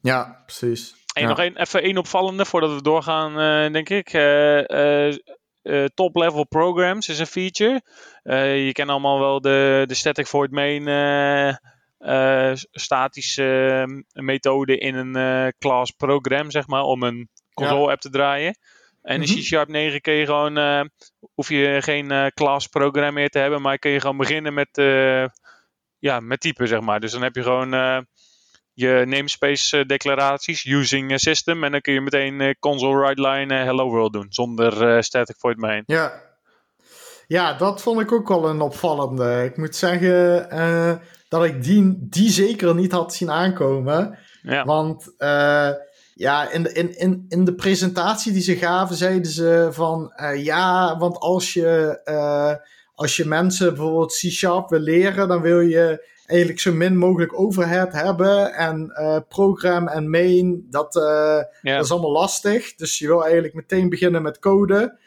[0.00, 1.03] Ja, precies.
[1.20, 1.28] Ja.
[1.28, 4.12] nog een, even één opvallende voordat we doorgaan, uh, denk ik.
[4.12, 5.08] Uh,
[5.62, 7.82] uh, top-level programs is een feature.
[8.64, 11.58] je kent allemaal wel de, de static void main
[12.70, 18.58] statische methode in een class program, zeg maar, om een console app te draaien.
[19.02, 20.88] En in C-Sharp 9 kun je gewoon,
[21.34, 24.68] hoef je geen class program meer te hebben, maar kun je gewoon beginnen met,
[25.98, 27.00] ja, met typen, zeg maar.
[27.00, 27.70] Dus dan heb je gewoon
[28.74, 31.64] je namespace declaraties using a system.
[31.64, 34.26] En dan kun je meteen console write line hello world doen.
[34.28, 35.82] Zonder static void main.
[35.86, 36.22] Ja.
[37.26, 39.44] ja, dat vond ik ook wel een opvallende.
[39.44, 40.92] Ik moet zeggen uh,
[41.28, 44.18] dat ik die, die zeker niet had zien aankomen.
[44.42, 44.64] Ja.
[44.64, 45.70] Want uh,
[46.14, 50.44] ja, in de, in, in, in de presentatie die ze gaven, zeiden ze van uh,
[50.44, 52.00] ja, want als je
[52.94, 57.92] als je mensen bijvoorbeeld C-sharp wil leren, dan wil je eigenlijk zo min mogelijk overhead
[57.92, 58.54] hebben.
[58.54, 62.74] En uh, program en main, dat, uh, dat is allemaal lastig.
[62.74, 64.98] Dus je wil eigenlijk meteen beginnen met code.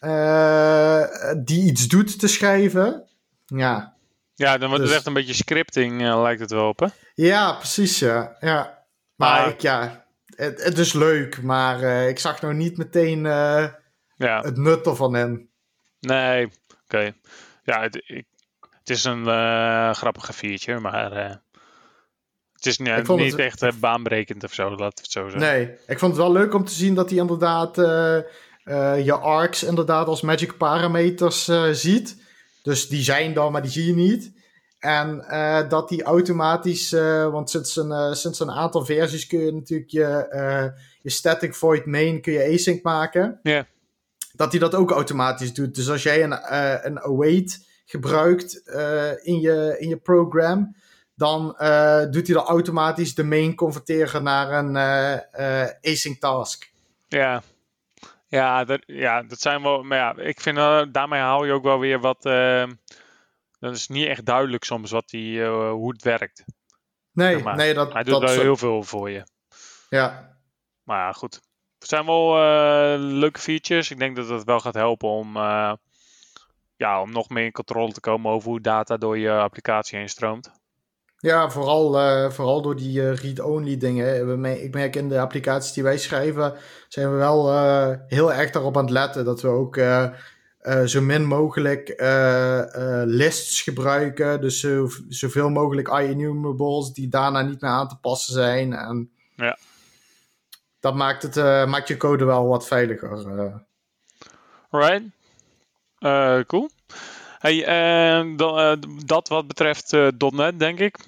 [0.00, 1.04] Uh,
[1.44, 3.04] die iets doet te schrijven.
[3.46, 3.96] Ja.
[4.34, 4.88] Ja, dan wordt dus...
[4.88, 6.86] het echt een beetje scripting, lijkt het wel op, hè?
[7.14, 8.36] Ja, precies, ja.
[8.40, 8.84] ja.
[9.16, 9.48] Maar, maar...
[9.48, 14.40] Ik, ja, het, het, is leuk, maar ik zag nou niet meteen ja.
[14.40, 15.48] het nut ervan in.
[16.00, 16.48] Nee,
[16.84, 17.12] oké.
[17.64, 18.26] Ja, het, ik,
[18.82, 21.30] het is een uh, grappig viertje, maar uh,
[22.52, 25.40] het is niet, niet echt uh, baanbrekend of zo, laten we het zo zeggen.
[25.40, 27.76] Nee, ik vond het wel leuk om te zien dat hij inderdaad
[29.04, 32.22] je arcs inderdaad als magic parameters ziet.
[32.62, 34.32] Dus die zijn dan, maar die zie je niet.
[34.78, 35.24] En
[35.68, 36.90] dat die automatisch,
[37.30, 42.20] want sinds een, sinds een aantal versies kun je natuurlijk je, je static void main
[42.20, 43.40] kun je async maken.
[43.42, 43.66] Ja.
[44.32, 45.74] Dat hij dat ook automatisch doet.
[45.74, 46.32] Dus als jij een,
[46.86, 50.76] een await gebruikt uh, in, je, in je program,
[51.14, 54.74] dan uh, doet hij dan automatisch de main converteren naar een
[55.40, 56.72] uh, async task.
[57.08, 57.42] Ja.
[58.26, 59.82] Ja, dat, ja, dat zijn wel.
[59.82, 60.56] Maar ja, ik vind
[60.92, 62.22] daarmee haal je ook wel weer wat.
[63.58, 66.44] dat is niet echt duidelijk soms wat die, hoe het werkt.
[67.12, 69.26] Nee, nee dat, hij doet dat wel heel veel voor je.
[69.88, 70.36] Ja.
[70.82, 71.40] Maar ja, goed.
[71.78, 72.34] Het zijn wel
[72.98, 73.90] leuke features.
[73.90, 75.36] Ik denk dat het wel gaat helpen om
[76.82, 80.08] ja, om nog meer in controle te komen over hoe data door je applicatie heen
[80.08, 80.50] stroomt.
[81.18, 84.62] Ja, vooral, uh, vooral door die uh, read-only dingen.
[84.62, 86.54] Ik merk in de applicaties die wij schrijven,
[86.88, 89.24] zijn we wel uh, heel erg daarop aan het letten.
[89.24, 89.80] Dat we ook
[90.84, 91.94] zo min mogelijk
[93.04, 94.40] lists gebruiken.
[94.40, 98.72] Dus zo, zoveel mogelijk enumerables die daarna niet meer aan te passen zijn.
[98.72, 99.58] En ja.
[100.80, 101.34] Dat maakt, het,
[101.68, 103.62] maakt je code wel wat veiliger.
[104.70, 105.02] Right.
[106.02, 106.70] Uh, cool.
[107.38, 107.68] Hey,
[108.18, 108.32] uh,
[109.04, 110.98] dat wat betreft .NET, denk ik.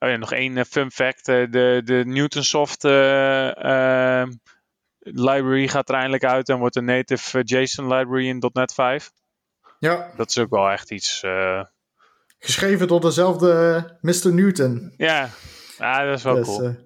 [0.00, 1.24] Oh ja, nog één fun fact.
[1.24, 2.82] de, de Newtonsoft
[5.00, 9.10] library gaat er eindelijk uit en wordt een native JSON library in .NET 5.
[9.78, 10.10] Ja.
[10.16, 11.24] Dat is ook wel echt iets...
[12.38, 14.32] Geschreven door dezelfde Mr.
[14.32, 14.94] Newton.
[14.96, 15.28] Ja,
[15.78, 16.76] ja dat is wel dus, cool.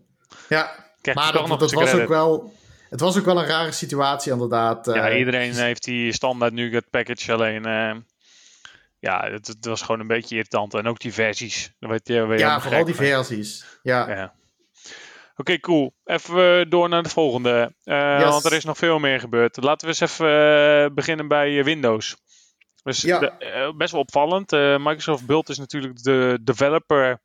[0.48, 0.70] ja,
[1.14, 2.52] maar dat, dat was ook wel
[2.92, 4.86] het was ook wel een rare situatie, inderdaad.
[4.86, 5.18] Ja, eh.
[5.18, 7.32] iedereen heeft die standaard NuGet package.
[7.32, 7.94] Alleen, uh,
[8.98, 10.74] ja, het, het, was gewoon een beetje irritant.
[10.74, 11.72] En ook die versies.
[11.78, 13.64] Weet je, weet ja, vooral die versies.
[13.82, 14.10] Ja.
[14.10, 14.34] ja.
[15.36, 15.94] Oké, cool.
[16.04, 17.74] Even eh, door naar de volgende.
[17.84, 19.62] Uh, Want er is nog veel meer gebeurd.
[19.62, 22.16] Laten we eens even beginnen bij Windows.
[22.82, 23.18] Dus ja.
[23.18, 24.50] de, best wel opvallend.
[24.78, 27.20] Microsoft Build is natuurlijk de developer.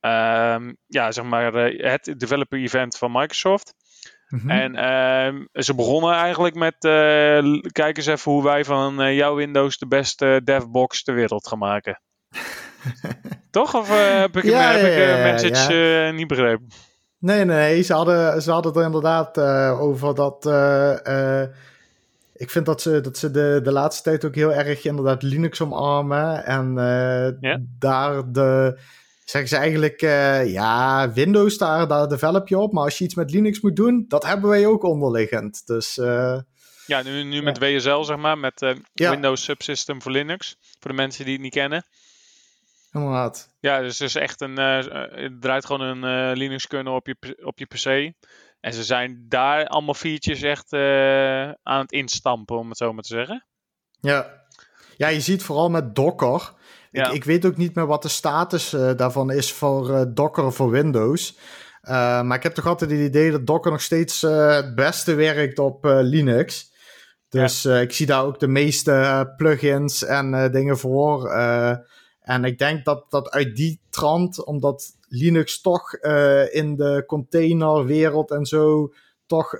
[0.00, 3.74] Ehm, ja, zeg maar het developer event van Microsoft.
[4.28, 4.50] Mhm.
[4.50, 9.34] En uh, ze begonnen eigenlijk met: uh, kijk eens even hoe wij van uh, jouw
[9.34, 12.00] Windows de beste devbox ter wereld gaan maken.
[13.50, 13.74] Toch?
[13.74, 16.66] Of eh, heb ik, ja, heb ja, ik message niet begrepen?
[17.18, 19.38] Nee, nee, ze hadden, ze hadden het er inderdaad
[19.78, 20.46] over dat.
[22.34, 25.60] ik vind dat ze, dat ze de, de laatste tijd ook heel erg inderdaad Linux
[25.60, 26.44] omarmen.
[26.44, 26.74] En
[27.78, 28.78] daar de
[29.30, 32.72] zeggen ze eigenlijk, uh, ja, Windows daar, daar develop je op.
[32.72, 35.66] Maar als je iets met Linux moet doen, dat hebben wij ook onderliggend.
[35.66, 36.38] Dus, uh,
[36.86, 40.56] ja, nu, nu met WSL, zeg maar, met uh, Windows Subsystem voor Linux.
[40.80, 41.84] Voor de mensen die het niet kennen.
[42.92, 43.54] Inderdaad.
[43.60, 47.58] Ja, dus het is echt een, het draait gewoon een Linux kernel op je, op
[47.58, 48.14] je PC.
[48.60, 50.72] En ze zijn daar allemaal features echt
[51.62, 53.46] aan het instampen, om het zo maar te zeggen.
[54.00, 54.46] Ja.
[54.96, 56.52] Ja, je ziet vooral met Docker
[57.06, 60.52] ik, ik, weet ook niet meer wat de status uh, daarvan is voor uh, Docker
[60.52, 61.36] voor Windows.
[61.82, 65.58] Uh, maar ik heb toch altijd het idee dat Docker nog steeds het beste werkt
[65.58, 66.72] op Linux.
[67.28, 67.78] Dus ja.
[67.78, 71.30] ik zie daar ook de meeste plugins en dingen voor.
[72.20, 75.94] en ik denk dat dat uit die trant, omdat Linux toch
[76.50, 78.92] in de containerwereld en zo
[79.26, 79.56] toch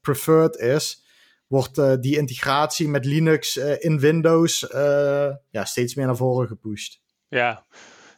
[0.00, 1.04] preferred is,
[1.50, 6.48] wordt uh, die integratie met Linux uh, in Windows uh, ja, steeds meer naar voren
[6.48, 7.00] gepusht.
[7.28, 7.66] Ja.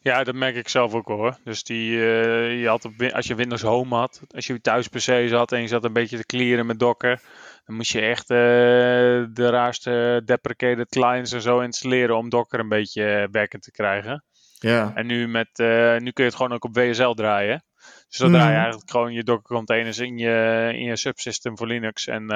[0.01, 1.39] ja, dat merk ik zelf ook hoor.
[1.45, 5.53] Dus die, je had op, als je Windows Home had, als je thuis PC zat
[5.53, 7.21] en je zat een beetje te clearen met Docker,
[7.65, 13.29] dan moest je echt de raarste deprecated clients en zo installeren om Docker een beetje
[13.31, 14.25] werkend te krijgen.
[14.59, 14.93] Ja.
[14.95, 15.51] En nu, met,
[15.99, 17.65] nu kun je het gewoon ook op WSL draaien.
[18.09, 18.61] Dus dan draai je mhm.
[18.61, 22.31] eigenlijk gewoon je Docker containers in je, in je subsystem voor Linux en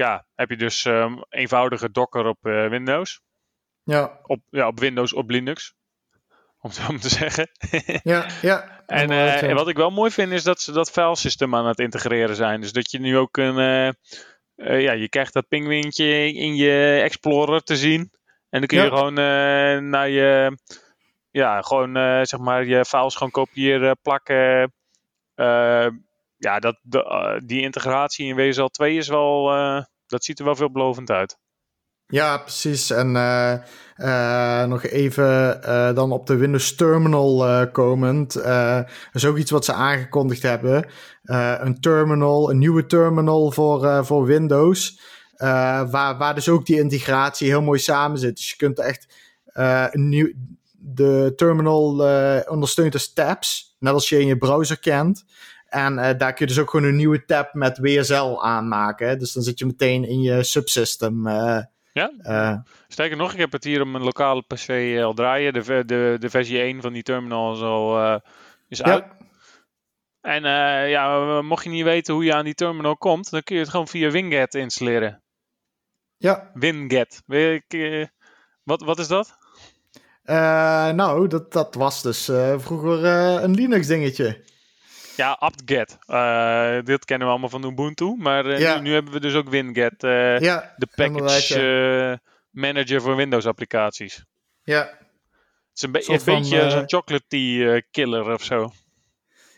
[0.00, 3.20] ja, heb je dus um, eenvoudige Docker op uh, Windows.
[3.82, 4.20] Ja.
[4.22, 5.74] Op, ja, op Windows, op Linux.
[6.62, 7.48] Om zo te zeggen.
[8.02, 8.78] ja, ja.
[8.86, 12.36] En, uh, wat ik wel mooi vind is dat ze dat filesystem aan het integreren
[12.36, 12.60] zijn.
[12.60, 13.58] Dus dat je nu ook een,
[14.56, 18.00] uh, ja, je krijgt dat pinguïntje in je Explorer te zien.
[18.48, 19.14] En dan kun je gewoon
[19.90, 20.58] naar je,
[21.30, 21.94] ja, gewoon
[22.26, 24.72] zeg maar je files gewoon kopiëren, plakken.
[26.40, 26.80] Ja, dat,
[27.44, 29.44] die integratie in WSL 2 is wel,
[30.06, 31.38] dat ziet er wel veelbelovend uit.
[32.06, 32.90] Ja, precies.
[32.90, 35.60] En uh, nog even
[35.94, 38.32] dan op de Windows Terminal komend.
[38.32, 40.86] dat is ook iets wat ze aangekondigd hebben.
[41.60, 45.00] een terminal, een nieuwe terminal voor, voor Windows.
[45.36, 48.36] waar, waar dus ook die integratie heel mooi samen zit.
[48.36, 49.14] Dus je kunt echt
[49.92, 50.32] een nieuw,
[50.78, 51.90] de terminal
[52.48, 53.76] ondersteunt dus tabs.
[53.78, 55.24] Net als je in je browser kent.
[55.70, 59.18] En daar kun je dus ook gewoon een nieuwe tab met WSL aanmaken.
[59.18, 61.28] Dus dan zit je meteen in je subsystem.
[61.92, 62.12] Ja?
[62.22, 65.52] Uh, Sterker nog, ik heb het hier op mijn lokale PC eh, al draaien.
[65.52, 68.20] De, de, de versie 1 van die terminal is al
[68.68, 69.04] is uit.
[70.20, 70.42] En
[70.88, 73.70] ja, mocht je niet weten hoe je aan die terminal komt, dan kun je het
[73.70, 75.22] gewoon via Winget installeren.
[76.16, 76.50] Ja.
[76.54, 77.22] Winget.
[78.62, 79.38] wat, wat is dat?
[80.94, 82.24] nou, dat, dat was dus
[82.56, 83.04] vroeger
[83.42, 84.44] een Linux dingetje.
[85.20, 85.98] Ja, apt-get.
[86.06, 88.14] Uh, dit kennen we allemaal van Ubuntu.
[88.18, 90.02] Maar uh, nu, nu, hebben we dus ook WinGet.
[90.02, 94.24] Uh, ja, de package manager voor Windows applicaties.
[94.62, 94.80] Ja.
[94.80, 94.88] Het
[95.74, 98.72] is een, be een beetje zo'n chocolate tea killer of zo.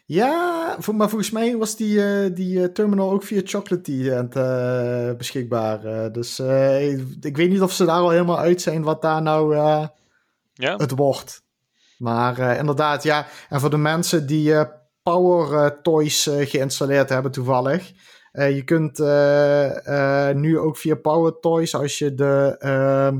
[0.04, 6.12] Ja, maar volgens mij was die, die terminal ook via Chocolate Tea beschikbaar.
[6.12, 6.38] dus
[7.20, 9.56] ik weet niet of ze daar al helemaal uit zijn wat daar nou
[10.52, 10.76] ja.
[10.76, 11.42] het wordt.
[11.98, 13.26] Maar inderdaad, ja.
[13.48, 14.54] En voor de mensen die
[15.02, 17.92] Power eh, Toys eh, geïnstalleerd hebben toevallig.
[18.32, 18.98] Eh, je kunt
[20.36, 22.56] nu ook via Power Toys als je de...
[22.58, 23.18] Ehm,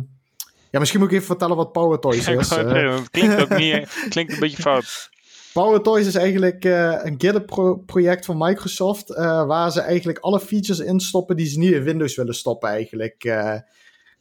[0.70, 2.50] ja, misschien moet ik even vertellen wat Power Toys is.
[2.50, 3.88] het klinkt ook niet...
[4.08, 5.10] klinkt een beetje fout.
[5.52, 9.08] Power Toys is eigenlijk een GitHub-project van Microsoft,
[9.46, 13.32] waar ze eigenlijk alle features instoppen die ze niet in Windows willen stoppen eigenlijk.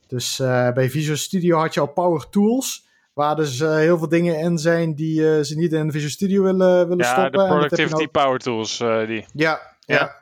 [0.08, 0.38] dus
[0.74, 2.89] bij Visual Studio had je al Power Tools.
[3.13, 6.43] Waar dus uh, heel veel dingen in zijn die uh, ze niet in Visual Studio
[6.43, 7.41] willen, willen ja, stoppen.
[7.41, 8.80] Ja, de Productivity Power Tools.
[8.80, 9.26] Uh, die.
[9.34, 10.15] Ja, ja, ja.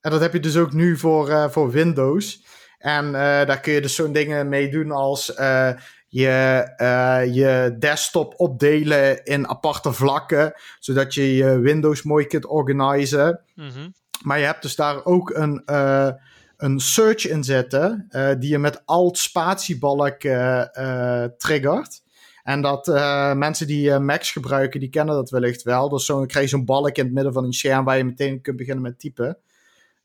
[0.00, 2.44] En dat heb je dus ook nu voor, voor Windows.
[2.78, 5.26] En daar kun je dus zo'n dingen mee doen als
[6.08, 6.64] je,
[7.32, 10.52] je desktop opdelen in aparte vlakken.
[10.78, 13.40] Zodat je je Windows mooi kunt organiseren.
[13.54, 13.94] Mm -hmm.
[14.22, 15.62] Maar je hebt dus daar ook een
[16.60, 22.02] een search in zetten, uh, die je met alt-spatiebalk uh, uh, triggert.
[22.42, 25.88] En dat uh, mensen die uh, Macs gebruiken, die kennen dat wellicht wel.
[25.88, 28.40] Dus zo krijg je zo'n balk in het midden van een scherm waar je meteen
[28.40, 29.38] kunt beginnen met typen.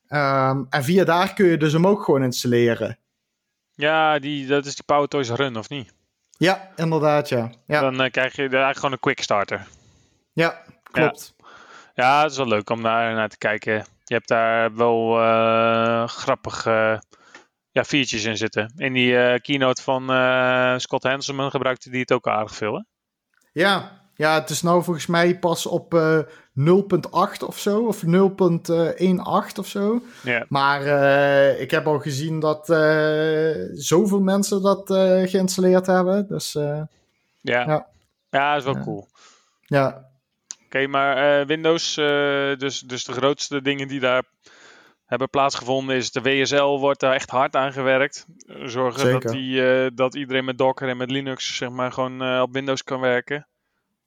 [0.08, 2.98] Um, en via daar kun je dus hem ook gewoon installeren.
[3.74, 5.92] Ja, die, dat is die PowerToys Run, of niet?
[6.38, 7.50] Ja, inderdaad, ja.
[7.66, 7.80] ja.
[7.80, 9.66] Dan uh, krijg je eigenlijk gewoon een quick starter.
[10.32, 11.34] Ja, klopt.
[11.38, 11.46] Ja,
[11.94, 13.74] ja het is wel leuk om daar naar te kijken.
[14.04, 15.12] Je hebt daar wel
[16.06, 16.66] grappig
[17.76, 18.72] ja, features in zitten.
[18.76, 22.80] In die uh, keynote van uh, Scott Hanselman gebruikte die het ook aardig veel, hè?
[23.52, 26.24] Ja, ja, het is nou volgens mij pas op uh, eh,
[27.38, 28.10] 0.8 of zo, of 0.18
[29.58, 30.02] of zo.
[30.22, 30.44] Ja.
[30.48, 30.82] Maar
[31.58, 32.66] ik heb al gezien dat
[33.72, 34.82] zoveel mensen dat
[35.30, 36.28] geïnstalleerd hebben.
[36.28, 36.88] Dus, ja.
[37.40, 37.86] ja.
[38.30, 39.08] Ja, dat is wel cool.
[39.60, 40.08] Ja.
[40.64, 41.94] Oké, maar Windows,
[42.58, 44.22] dus, dus de grootste dingen die daar
[45.06, 48.26] hebben plaatsgevonden is de WSL wordt daar echt hard aan gewerkt.
[48.46, 52.40] Zorgen dat, die, uh, dat iedereen met Docker en met Linux zeg maar gewoon uh,
[52.40, 53.46] op Windows kan werken.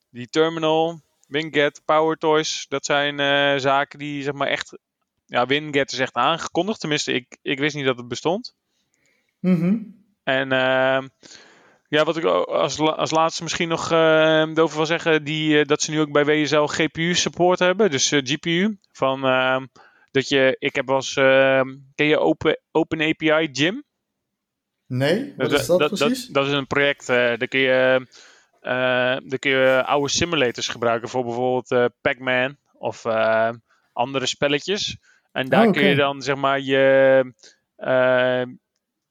[0.09, 4.77] Die terminal, Winget, PowerToys, dat zijn uh, zaken die zeg maar echt...
[5.25, 6.79] Ja, Winget is echt aangekondigd.
[6.79, 8.55] Tenminste, ik, ik wist niet dat het bestond.
[9.39, 11.07] Mm En ehm,
[11.87, 15.99] ja, wat ik als, als laatste misschien nog over wil zeggen, die, dat ze nu
[15.99, 17.91] ook bij WSL GPU support hebben.
[17.91, 19.65] Dus GPU van ehm,
[20.11, 21.61] dat je, ik heb als, uh,
[21.95, 23.83] ken je Open, Open API Gym?
[24.87, 26.25] Nee, wat is dat, precies?
[26.25, 28.07] Dat, dat, is een project, uh, daar kun je,
[28.61, 28.71] uh,
[29.29, 33.05] daar kun je oude simulators gebruiken voor bijvoorbeeld uh, Pac-Man of
[33.93, 34.97] andere spelletjes.
[35.31, 35.81] En daar oh, okay.
[35.81, 37.33] kun je dan zeg maar je,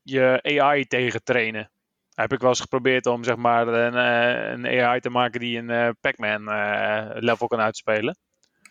[0.03, 1.71] je AI tegen trainen.
[2.15, 3.95] Heb ik wel eens geprobeerd om zeg maar een,
[4.65, 6.45] een AI te maken die een Pac-Man
[7.21, 8.19] level kan uitspelen.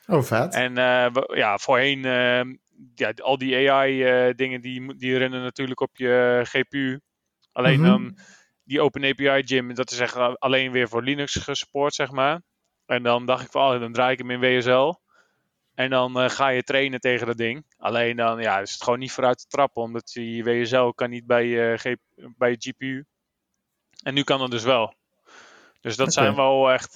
[0.08, 0.54] Oh, vet.
[0.54, 2.56] En uh, ja, voorheen, uh,
[2.96, 7.00] ja, al die AI-dingen, uh, die, die rennen natuurlijk op je GPU.
[7.52, 8.04] Alleen mm -hmm.
[8.04, 8.18] dan
[8.64, 12.42] die Open API Gym, dat is echt alleen weer voor Linux gesupport, zeg maar.
[12.86, 14.94] En dan dacht ik van, oh, dan draai ik hem in WSL.
[15.76, 17.66] En dan ga je trainen tegen dat ding.
[17.78, 21.26] Alleen dan ja, is het gewoon niet vooruit te trappen, omdat die WSL kan niet
[21.26, 21.78] bij,
[22.38, 23.06] bij je GPU.
[24.04, 24.94] En nu kan het dus wel.
[25.82, 26.24] Dus dat okay.
[26.24, 26.94] zijn wel echt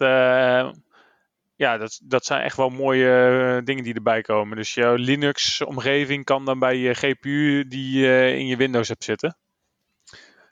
[1.61, 4.57] ja, dat, dat zijn echt wel mooie dingen die erbij komen.
[4.57, 9.37] Dus jouw Linux-omgeving kan dan bij je GPU die je in je Windows hebt zitten.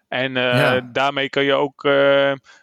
[0.07, 0.33] En
[0.91, 1.83] daarmee kan je ook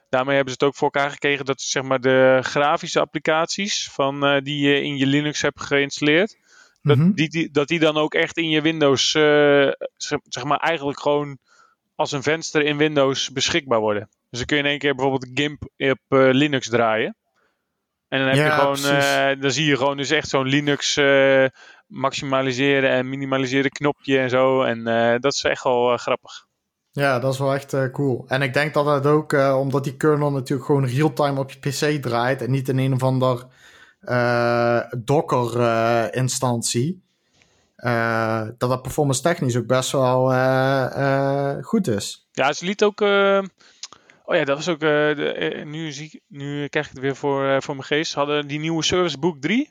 [0.09, 4.41] daarmee hebben ze het ook voor elkaar gekregen dat zeg maar, de grafische applicaties van,
[4.43, 6.37] die je in je Linux hebt geïnstalleerd,
[6.83, 7.13] dat, mhm.
[7.13, 9.71] die, dat die dan ook echt in je Windows, uh,
[10.29, 11.39] zeg maar eigenlijk gewoon
[11.95, 14.09] als een venster in Windows beschikbaar worden.
[14.31, 17.17] Dus dan kun je in één keer bijvoorbeeld GIMP op uh, Linux draaien.
[18.09, 21.01] En dan heb je gewoon, uh, dan zie je gewoon dus echt zo'n Linux
[21.87, 24.63] maximaliseren en minimaliseren knopje en zo.
[24.63, 24.85] En
[25.21, 26.47] dat is echt wel grappig.
[26.93, 28.25] Ja, dat is wel echt cool.
[28.29, 32.03] En ik denk dat het ook, omdat die kernel natuurlijk gewoon real-time op je PC
[32.03, 33.47] draait en niet in een of ander
[34.03, 37.05] uh, Docker-instantie.
[38.57, 40.33] Dat dat performance technisch ook best wel
[41.63, 42.29] goed is.
[42.33, 43.01] Ja, ze liet ook.
[44.27, 44.81] Oh ja, dat was ook.
[44.81, 48.11] De, nu, zie, nu krijg ik het weer voor, voor mijn geest.
[48.11, 49.69] Ze hadden die nieuwe Service Book 3.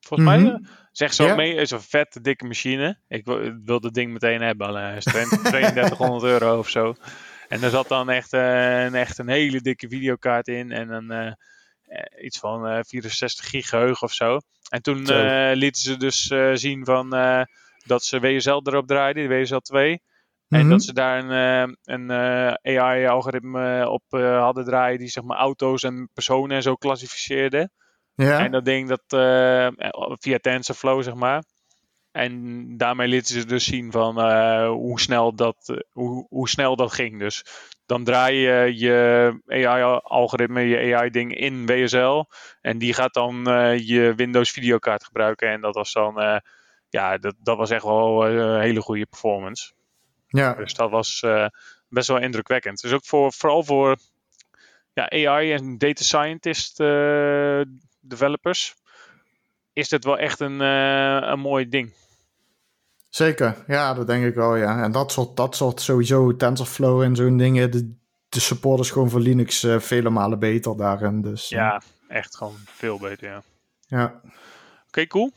[0.00, 0.38] Volgens mij.
[0.38, 0.64] Mhm.
[0.92, 2.98] Zeg zo mee, is een vette dikke machine.
[3.08, 3.24] Ik
[3.64, 4.66] wil het ding meteen hebben.
[4.66, 6.94] Alleen 3200 euro of zo.
[7.48, 10.72] En er zat dan echt, een, echt een hele dikke videokaart in.
[10.72, 11.36] En een
[11.94, 14.40] eh, iets van 64 eh, gig geheugen of zo.
[14.68, 17.10] En toen eh, lieten ze dus zien van,
[17.86, 20.02] dat ze WSL erop draaiden, de WSL 2.
[20.54, 20.68] En mhm.
[20.68, 22.10] dat ze daar een, een
[22.62, 27.70] AI-algoritme op hadden draaien die zeg maar auto's en personen en zo klassificeerde.
[28.14, 28.38] Ja.
[28.44, 29.02] En dat ding dat
[30.20, 31.44] via TensorFlow zeg maar.
[32.12, 34.20] En daarmee lieten ze dus zien van
[34.66, 37.18] hoe, snel dat, hoe, hoe snel dat ging.
[37.18, 37.44] Dus
[37.86, 42.24] dan draai je je AI-algoritme, je AI-ding in WSL.
[42.60, 45.48] En die gaat dan uh, je Windows videokaart gebruiken.
[45.50, 46.42] En dat was dan,
[46.94, 49.72] ja, dat, dat was echt wel eh, een hele goede performance.
[50.34, 50.54] Ja.
[50.54, 51.24] Dus dat was
[51.88, 52.80] best wel indrukwekkend.
[52.80, 53.96] Dus ook voor, vooral voor
[54.92, 56.76] ja, AI en data scientist
[58.00, 58.74] developers
[59.72, 61.92] is dit wel echt een, een mooi ding.
[63.08, 64.82] Zeker, ja, dat denk ik wel, ja.
[64.82, 67.94] En dat soort, dat soort sowieso TensorFlow en zo'n dingen, de,
[68.28, 71.22] de support is gewoon voor Linux vele malen beter daarin.
[71.22, 71.48] Dus.
[71.48, 73.42] Ja, echt gewoon veel beter, ja.
[73.86, 74.04] Ja.
[74.04, 74.32] Oké,
[74.86, 75.32] okay, cool.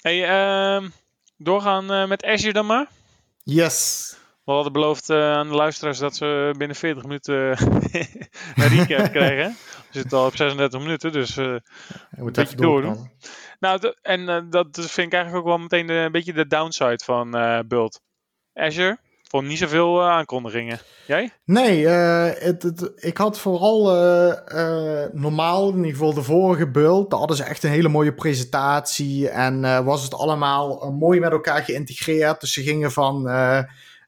[0.00, 0.18] Hey,
[0.82, 0.88] uh,
[1.36, 2.86] doorgaan met Azure dan maar?
[3.42, 4.10] Yes.
[4.44, 7.34] We hadden beloofd aan de luisteraars dat ze binnen 40 minuten
[8.54, 9.56] een recap krijgen.
[9.68, 13.10] We zitten al op 36 minuten, dus uh, je moet even door.
[13.60, 17.36] Nou, en uh, dat vind ik eigenlijk ook wel meteen een beetje de downside van
[17.36, 18.00] uh, Bult.
[18.54, 18.98] Azure
[19.32, 20.78] vond niet zoveel uh, aankondigingen.
[21.06, 21.32] Jij?
[21.44, 23.84] Nee, het, het, ik had vooral
[25.12, 29.28] normaal, in ieder geval de vorige Bult, daar hadden ze echt een hele mooie presentatie
[29.28, 32.40] en was het allemaal mooi met elkaar geïntegreerd.
[32.40, 33.28] Dus ze gingen van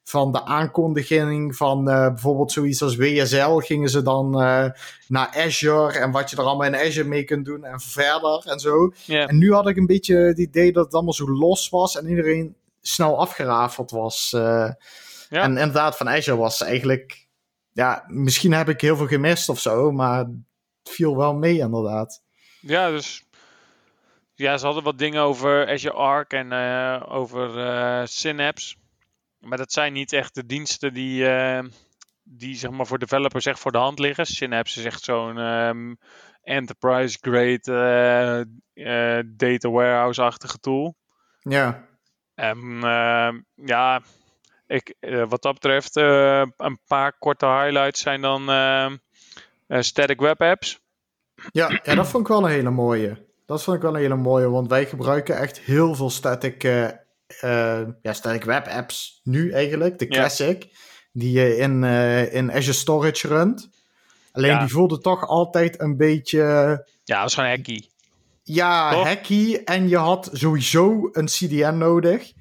[0.04, 4.66] van de aankondiging van uh, bijvoorbeeld zoiets als WSL gingen ze dan uh,
[5.08, 8.58] naar Azure en wat je er allemaal in Azure mee kunt doen en verder en
[8.58, 8.92] zo.
[9.04, 9.30] Yeah.
[9.30, 12.08] En nu had ik een beetje het idee dat het allemaal zo los was en
[12.08, 14.32] iedereen snel afgerafeld was.
[14.36, 14.70] Uh,
[15.34, 15.42] ja.
[15.42, 17.28] En inderdaad, van Azure was eigenlijk,
[17.72, 20.28] ja, misschien heb ik heel veel gemist of zo, maar het
[20.82, 22.22] viel wel mee inderdaad.
[22.60, 23.24] Ja, dus
[24.34, 26.52] ja, ze hadden wat dingen over Azure Arc en
[27.02, 28.76] over Synapse.
[29.38, 31.62] Maar dat zijn niet echt de diensten die, uh,
[32.22, 34.26] die zeg maar voor developers echt voor de hand liggen.
[34.26, 35.98] Synapse is echt zo'n um,
[36.42, 37.60] enterprise-grade
[38.74, 40.96] uh, uh, data warehouse-achtige tool.
[41.40, 41.88] Ja.
[42.34, 42.80] En
[43.54, 44.02] ja,
[44.66, 44.94] ik,
[45.28, 48.96] wat dat betreft, een paar korte highlights zijn dan ehm,
[49.82, 50.80] static web apps.
[51.52, 53.26] Ja, ja, dat vond ik wel een hele mooie.
[53.46, 56.64] Dat vond ik wel een hele mooie, want wij gebruiken echt heel veel static
[57.42, 60.68] uh, ja, sterk web apps nu eigenlijk, de classic,
[61.12, 63.70] die je in, uh, in Azure Storage runt.
[64.32, 66.38] Alleen die voelde toch altijd een beetje.
[66.38, 67.88] Ja, dat was gewoon hacky.
[68.42, 69.54] Ja, hacky.
[69.64, 72.32] En je had sowieso een CDN nodig.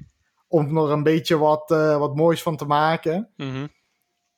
[0.53, 3.29] Om er een beetje wat, uh, wat moois van te maken.
[3.35, 3.71] Mm -hmm.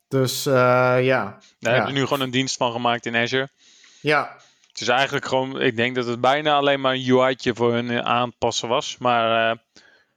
[0.08, 1.00] Dus ja.
[1.00, 1.70] Daar ja.
[1.70, 3.50] hebben we nu gewoon een dienst van gemaakt in Azure.
[4.02, 4.36] Ja.
[4.68, 8.04] Het is eigenlijk gewoon, ik denk dat het bijna alleen maar een UI'tje voor hun
[8.04, 8.98] aanpassen was.
[8.98, 9.58] Maar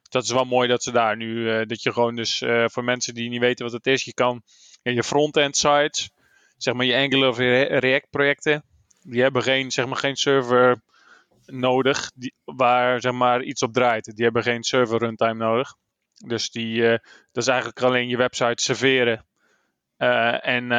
[0.09, 3.29] dat is wel mooi dat ze daar nu, dat je gewoon dus voor mensen die
[3.29, 4.43] niet weten wat het is, je kan
[4.81, 6.09] je front-end sites,
[6.57, 8.63] zeg maar je Angular of je React projecten,
[9.01, 10.81] die hebben geen, zeg maar geen server
[11.45, 14.15] nodig die, waar zeg maar iets op draait.
[14.15, 15.75] Die hebben geen server runtime nodig.
[16.25, 16.89] Dus die, uh,
[17.31, 19.25] dat is eigenlijk alleen je website serveren.
[20.41, 20.69] En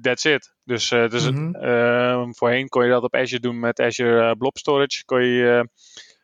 [0.00, 0.54] that's it.
[0.64, 2.34] Dus, dus mm -hmm.
[2.34, 5.04] voorheen kon je dat op Azure doen met Azure Blob Storage.
[5.04, 5.68] Kon je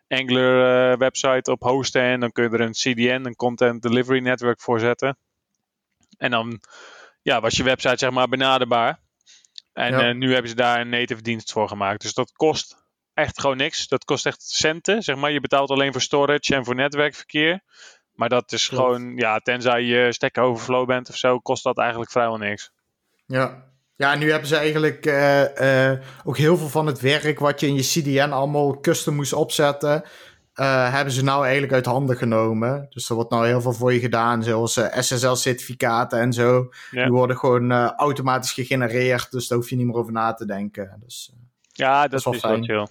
[0.08, 4.20] Angular uh, website op hosten en dan kun je er een CDN, een Content Delivery
[4.20, 5.18] Network voor zetten.
[6.18, 6.60] En dan
[7.22, 9.00] ja, was je website zeg maar benaderbaar.
[9.72, 10.08] En ja.
[10.08, 12.02] uh, nu hebben ze daar een native dienst voor gemaakt.
[12.02, 13.88] Dus dat kost echt gewoon niks.
[13.88, 15.30] Dat kost echt centen, zeg maar.
[15.30, 17.60] Je betaalt alleen voor storage en voor netwerkverkeer.
[18.16, 22.10] Maar dat is gewoon, ja, tenzij je Stack Overflow bent of zo, kost dat eigenlijk
[22.10, 22.70] vrijwel niks.
[23.26, 23.64] Ja,
[23.96, 27.66] ja, nu hebben ze eigenlijk uh, uh, ook heel veel van het werk wat je
[27.66, 30.02] in je CDN allemaal custom moest opzetten,
[30.54, 32.86] uh, hebben ze nou eigenlijk uit handen genomen.
[32.90, 36.68] Dus er wordt nou heel veel voor je gedaan, zoals SSL-certificaten en zo.
[36.90, 37.02] Ja.
[37.02, 40.96] Die worden gewoon automatisch gegenereerd, dus daar hoef je niet meer over na te denken.
[41.04, 41.32] Dus,
[41.72, 42.64] ja, dat, dat is wel fijn.
[42.64, 42.86] chill.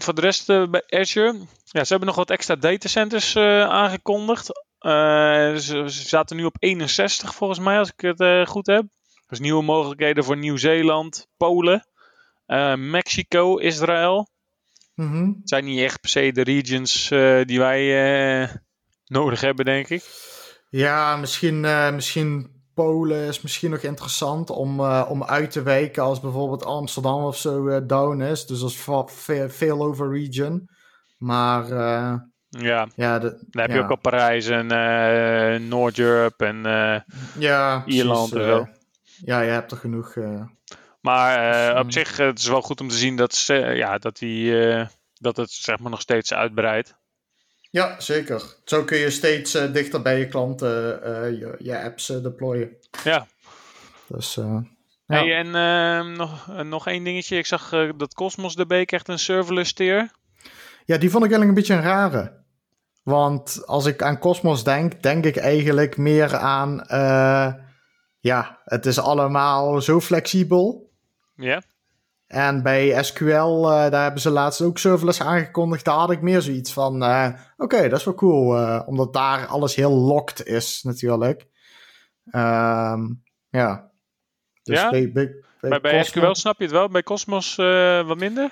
[0.00, 1.38] voor de rest bij Azure,
[1.72, 4.48] ja, ze hebben nog wat extra datacenters aangekondigd.
[4.80, 8.84] Uh, ze, zaten nu op 61 volgens mij, als ik het uh, goed heb.
[9.26, 11.86] Dus nieuwe mogelijkheden voor Nieuw-Zeeland, Polen,
[12.76, 14.28] Mexico, Israël.
[14.94, 15.36] Mm -hmm.
[15.40, 17.08] Het zijn niet echt per se de regions
[17.44, 18.60] die wij
[19.04, 20.04] nodig hebben, denk ik.
[20.68, 21.60] Ja, misschien,
[21.94, 27.36] misschien Polen is misschien nog interessant om, om uit te wijken als bijvoorbeeld Amsterdam of
[27.36, 28.46] zo down is.
[28.46, 28.76] Dus als
[29.48, 30.68] veel over region.
[31.22, 31.68] Maar
[32.48, 36.98] ja, ja dan heb je ook al Parijs en uh, Noord-Europe en uh,
[37.38, 38.58] ja, Ierland en zo.
[38.58, 38.66] Uh,
[39.24, 40.14] ja, je hebt er genoeg.
[41.00, 44.54] maar op zich het is wel goed om te zien dat, ze, ja, dat, die,
[45.14, 46.94] dat het zeg maar, nog steeds uitbreidt.
[47.70, 48.42] Ja, zeker.
[48.64, 50.70] Zo kun je steeds dichter bij je klanten
[51.38, 52.76] je, je, apps deployen.
[53.04, 53.26] Ja.
[54.06, 54.64] Dus, ja.
[55.06, 57.36] Hey, en nog, nog één dingetje.
[57.36, 60.10] Ik zag dat Cosmos DB echt een serverless tier.
[60.84, 62.42] Ja, die vond ik eigenlijk een beetje een rare.
[63.02, 66.84] Want als ik aan Cosmos denk, denk ik eigenlijk meer aan.
[66.88, 67.52] Uh,
[68.20, 70.92] ja, het is allemaal zo flexibel.
[71.34, 71.62] Ja.
[72.26, 75.84] En bij SQL, uh, eh, daar hebben ze laatst ook serverless aangekondigd.
[75.84, 78.80] Daar had ik meer zoiets van: uh, oké, dat is wel cool.
[78.86, 81.46] omdat daar alles heel locked is, natuurlijk.
[82.32, 83.90] Um, ja.
[84.62, 84.90] Dus ja?
[84.90, 87.56] Bij, bij, bij, maar bij SQL snap je het wel, bij Cosmos
[88.06, 88.50] wat minder?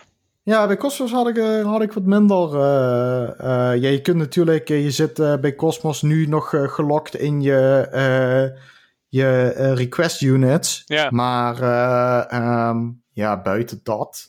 [0.50, 2.54] Ja, bij Cosmos had ik, uh, had ik wat minder.
[2.54, 7.88] Uh, uh, ja, je kunt natuurlijk, je zit bij Cosmos nu nog gelokt in je,
[9.08, 10.82] je request units.
[10.86, 11.10] Ja.
[11.10, 11.54] Maar
[12.68, 14.28] um, ja, buiten dat.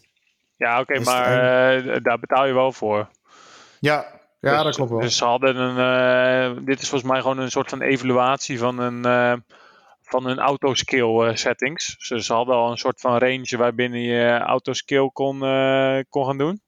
[0.55, 3.07] Ja, oké, okay, maar daar betaal je wel voor.
[3.79, 4.05] Ja,
[4.39, 4.99] ja dus, dat klopt wel.
[4.99, 6.65] Dus ze hadden een.
[6.65, 9.05] dit is volgens mij gewoon een soort van evaluatie van een
[10.11, 12.07] van hun autoskill uh, settings.
[12.07, 16.37] Dus ze hadden al een soort van range waarbinnen je autoskill kon, uh, kon gaan
[16.37, 16.61] doen.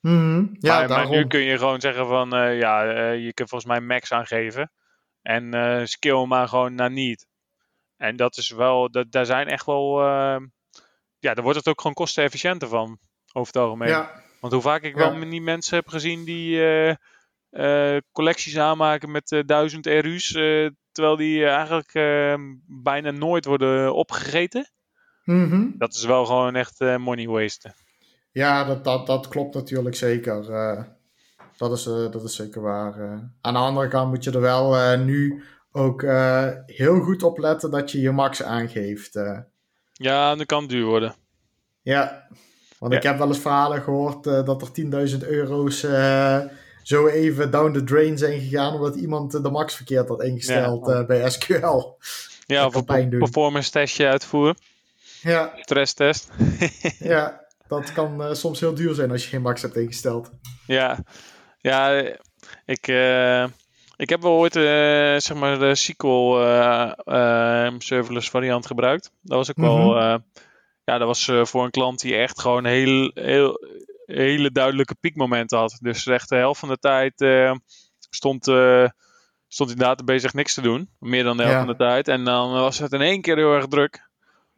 [0.00, 3.70] Mm ja, maar, maar, nu kun je gewoon zeggen van uh, ja, je kunt volgens
[3.70, 4.72] mij max aangeven.
[5.22, 7.26] En skill maar gewoon naar niet.
[7.96, 10.02] En dat is wel, dat, daar zijn echt wel,
[11.18, 12.98] ja, daar wordt het ook gewoon kostenefficiënter van,
[13.32, 13.88] over het algemeen.
[13.88, 14.22] Ja.
[14.40, 16.60] Want hoe vaak ik wel niet mensen heb gezien die
[18.12, 20.32] collecties aanmaken met duizend RU's,
[20.98, 24.70] terwijl die eh, eigenlijk ehm, bijna nooit worden opgegeten.
[25.24, 25.68] Mhm.
[25.76, 27.72] Dat is wel gewoon echt eh, money waste.
[28.32, 30.52] Ja, dat, dat, dat klopt natuurlijk zeker.
[30.52, 30.82] Eh,
[31.56, 32.94] dat, is, dat is zeker waar.
[33.40, 35.42] aan de andere kant moet je er wel nu
[35.72, 36.02] ook
[36.66, 39.20] heel goed op letten dat je je max aangeeft.
[39.92, 41.14] Ja, dat kan duur worden.
[41.82, 42.28] Ja,
[42.78, 45.86] want ik heb wel eens verhalen gehoord dat er 10.000 euro's
[46.88, 51.06] zo even down the drain zijn gegaan omdat iemand de max verkeerd had ingesteld uh,
[51.06, 51.96] bij SQL.
[52.46, 54.56] Ja, of een performance testje uitvoeren.
[55.22, 55.52] Ja.
[55.60, 56.30] Stress test.
[56.98, 60.30] ja, dat kan uh, soms heel duur zijn als je geen max hebt ingesteld.
[60.66, 60.98] Ja,
[61.60, 61.90] ja
[62.64, 63.44] ik, uh,
[63.96, 64.52] ik heb wel ooit
[65.22, 66.36] zeg maar de SQL
[67.78, 69.10] serverless variant gebruikt.
[69.22, 69.76] Dat was ook mm -hmm.
[69.76, 70.20] wel,
[70.84, 73.60] ja, dat was voor een klant die echt gewoon heel, heel
[74.16, 75.78] hele duidelijke piekmomenten had.
[75.80, 77.54] Dus de helft van de tijd uh,
[78.10, 78.88] stond, uh,
[79.48, 80.90] stond die database echt niks te doen.
[80.98, 82.08] Meer dan de helft van de tijd.
[82.08, 84.08] En dan was het in één keer heel erg druk.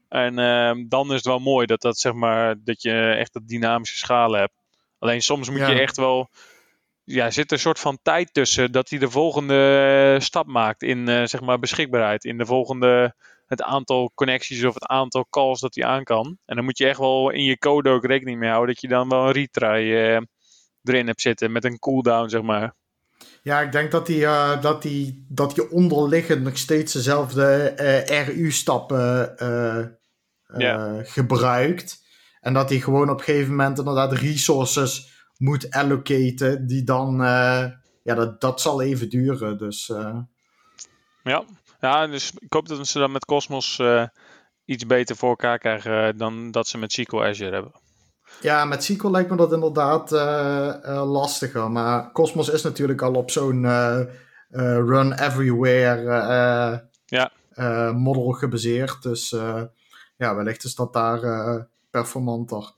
[0.08, 3.48] En uh, dan is het wel mooi dat, dat, zeg maar, dat je echt dat
[3.48, 4.54] dynamische schalen hebt.
[4.98, 6.30] Alleen soms moet je echt wel.
[7.04, 11.28] Ja, zit er een soort van tijd tussen dat hij de volgende stap maakt in
[11.28, 12.24] zeg maar beschikbaarheid.
[12.24, 13.14] In de volgende
[13.50, 16.38] het aantal connecties of het aantal calls dat hij aan kan.
[16.44, 18.88] En dan moet je echt wel in je code ook rekening mee houden dat je
[18.88, 20.20] dan wel een retry uh,
[20.82, 22.74] erin hebt zitten met een cooldown, zeg maar.
[23.42, 27.74] Ja, ik denk dat hij uh, dat die, dat die onderliggend nog steeds dezelfde
[28.08, 29.34] uh, RU-stappen
[31.06, 32.02] gebruikt.
[32.40, 37.16] En dat hij gewoon op een gegeven moment inderdaad resources moet allocaten, die dan,
[38.02, 39.58] ja, dat, dat zal even duren.
[39.58, 39.92] Dus,
[41.22, 41.44] Ja,
[41.80, 44.04] ja, dus ik hoop dat ze dan met Cosmos uh,
[44.64, 47.72] iets beter voor elkaar krijgen dan dat ze met SQL Azure hebben.
[48.40, 51.70] Ja, met SQL lijkt me dat inderdaad uh, lastiger.
[51.70, 53.66] Maar Cosmos is natuurlijk al op zo'n
[54.86, 57.30] run everywhere ja.
[57.92, 59.02] model gebaseerd.
[59.02, 59.30] Dus
[60.16, 61.20] ja, wellicht is dat daar
[61.90, 62.72] performanter.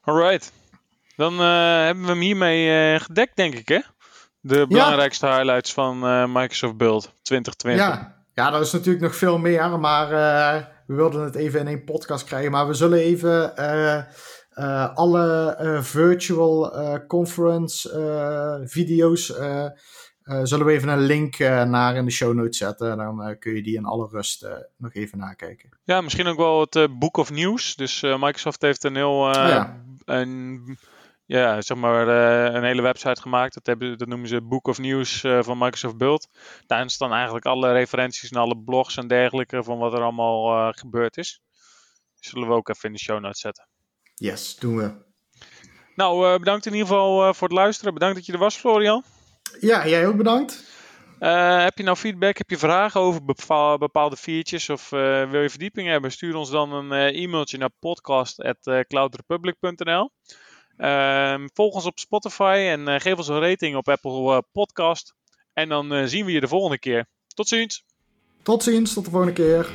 [0.00, 0.52] Alright.
[1.16, 3.80] Dan hebben we hem hiermee gedekt, denk ik, hè?
[4.40, 5.98] De belangrijkste highlights van
[6.32, 7.86] Microsoft Build 2020.
[7.86, 8.24] Ja.
[8.34, 10.08] ja, er is natuurlijk nog veel meer, maar
[10.86, 12.50] we wilden het even in één podcast krijgen.
[12.50, 13.52] Maar we zullen even
[14.58, 16.72] uh, alle virtual
[17.06, 17.88] conference
[18.66, 19.26] video's
[20.42, 22.96] zullen we even een link naar in de show notes zetten.
[22.96, 25.68] Dan kun je die in alle rust nog even nakijken.
[25.84, 27.76] Ja, misschien ook wel het Book of News.
[27.76, 29.84] Dus Microsoft heeft een heel ja.
[30.04, 30.78] een,
[31.30, 32.08] ja, zeg maar,
[32.54, 33.54] een hele website gemaakt.
[33.54, 36.28] Dat, hebben, dat noemen ze Book of News van Microsoft Build.
[36.66, 41.16] Daarin staan eigenlijk alle referenties en alle blogs en dergelijke van wat er allemaal gebeurd
[41.16, 41.40] is.
[42.14, 43.68] Zullen we ook even in de show notes zetten.
[44.14, 44.92] Yes, doen we.
[45.94, 47.94] Nou, bedankt in ieder geval voor het luisteren.
[47.94, 49.04] Bedankt dat je er was, Florian.
[49.60, 50.68] Ja, jij ook bedankt.
[51.18, 53.24] Heb je nou feedback, heb je vragen over
[53.78, 56.12] bepaalde features of wil je verdieping hebben?
[56.12, 60.10] Stuur ons dan een e-mailtje naar podcast.cloudrepublic.nl
[61.54, 65.14] Volg ons op Spotify en geef ons een rating op Apple Podcast.
[65.52, 67.06] En dan zien we je de volgende keer.
[67.34, 67.84] Tot ziens.
[68.42, 69.70] Tot ziens, tot de volgende keer.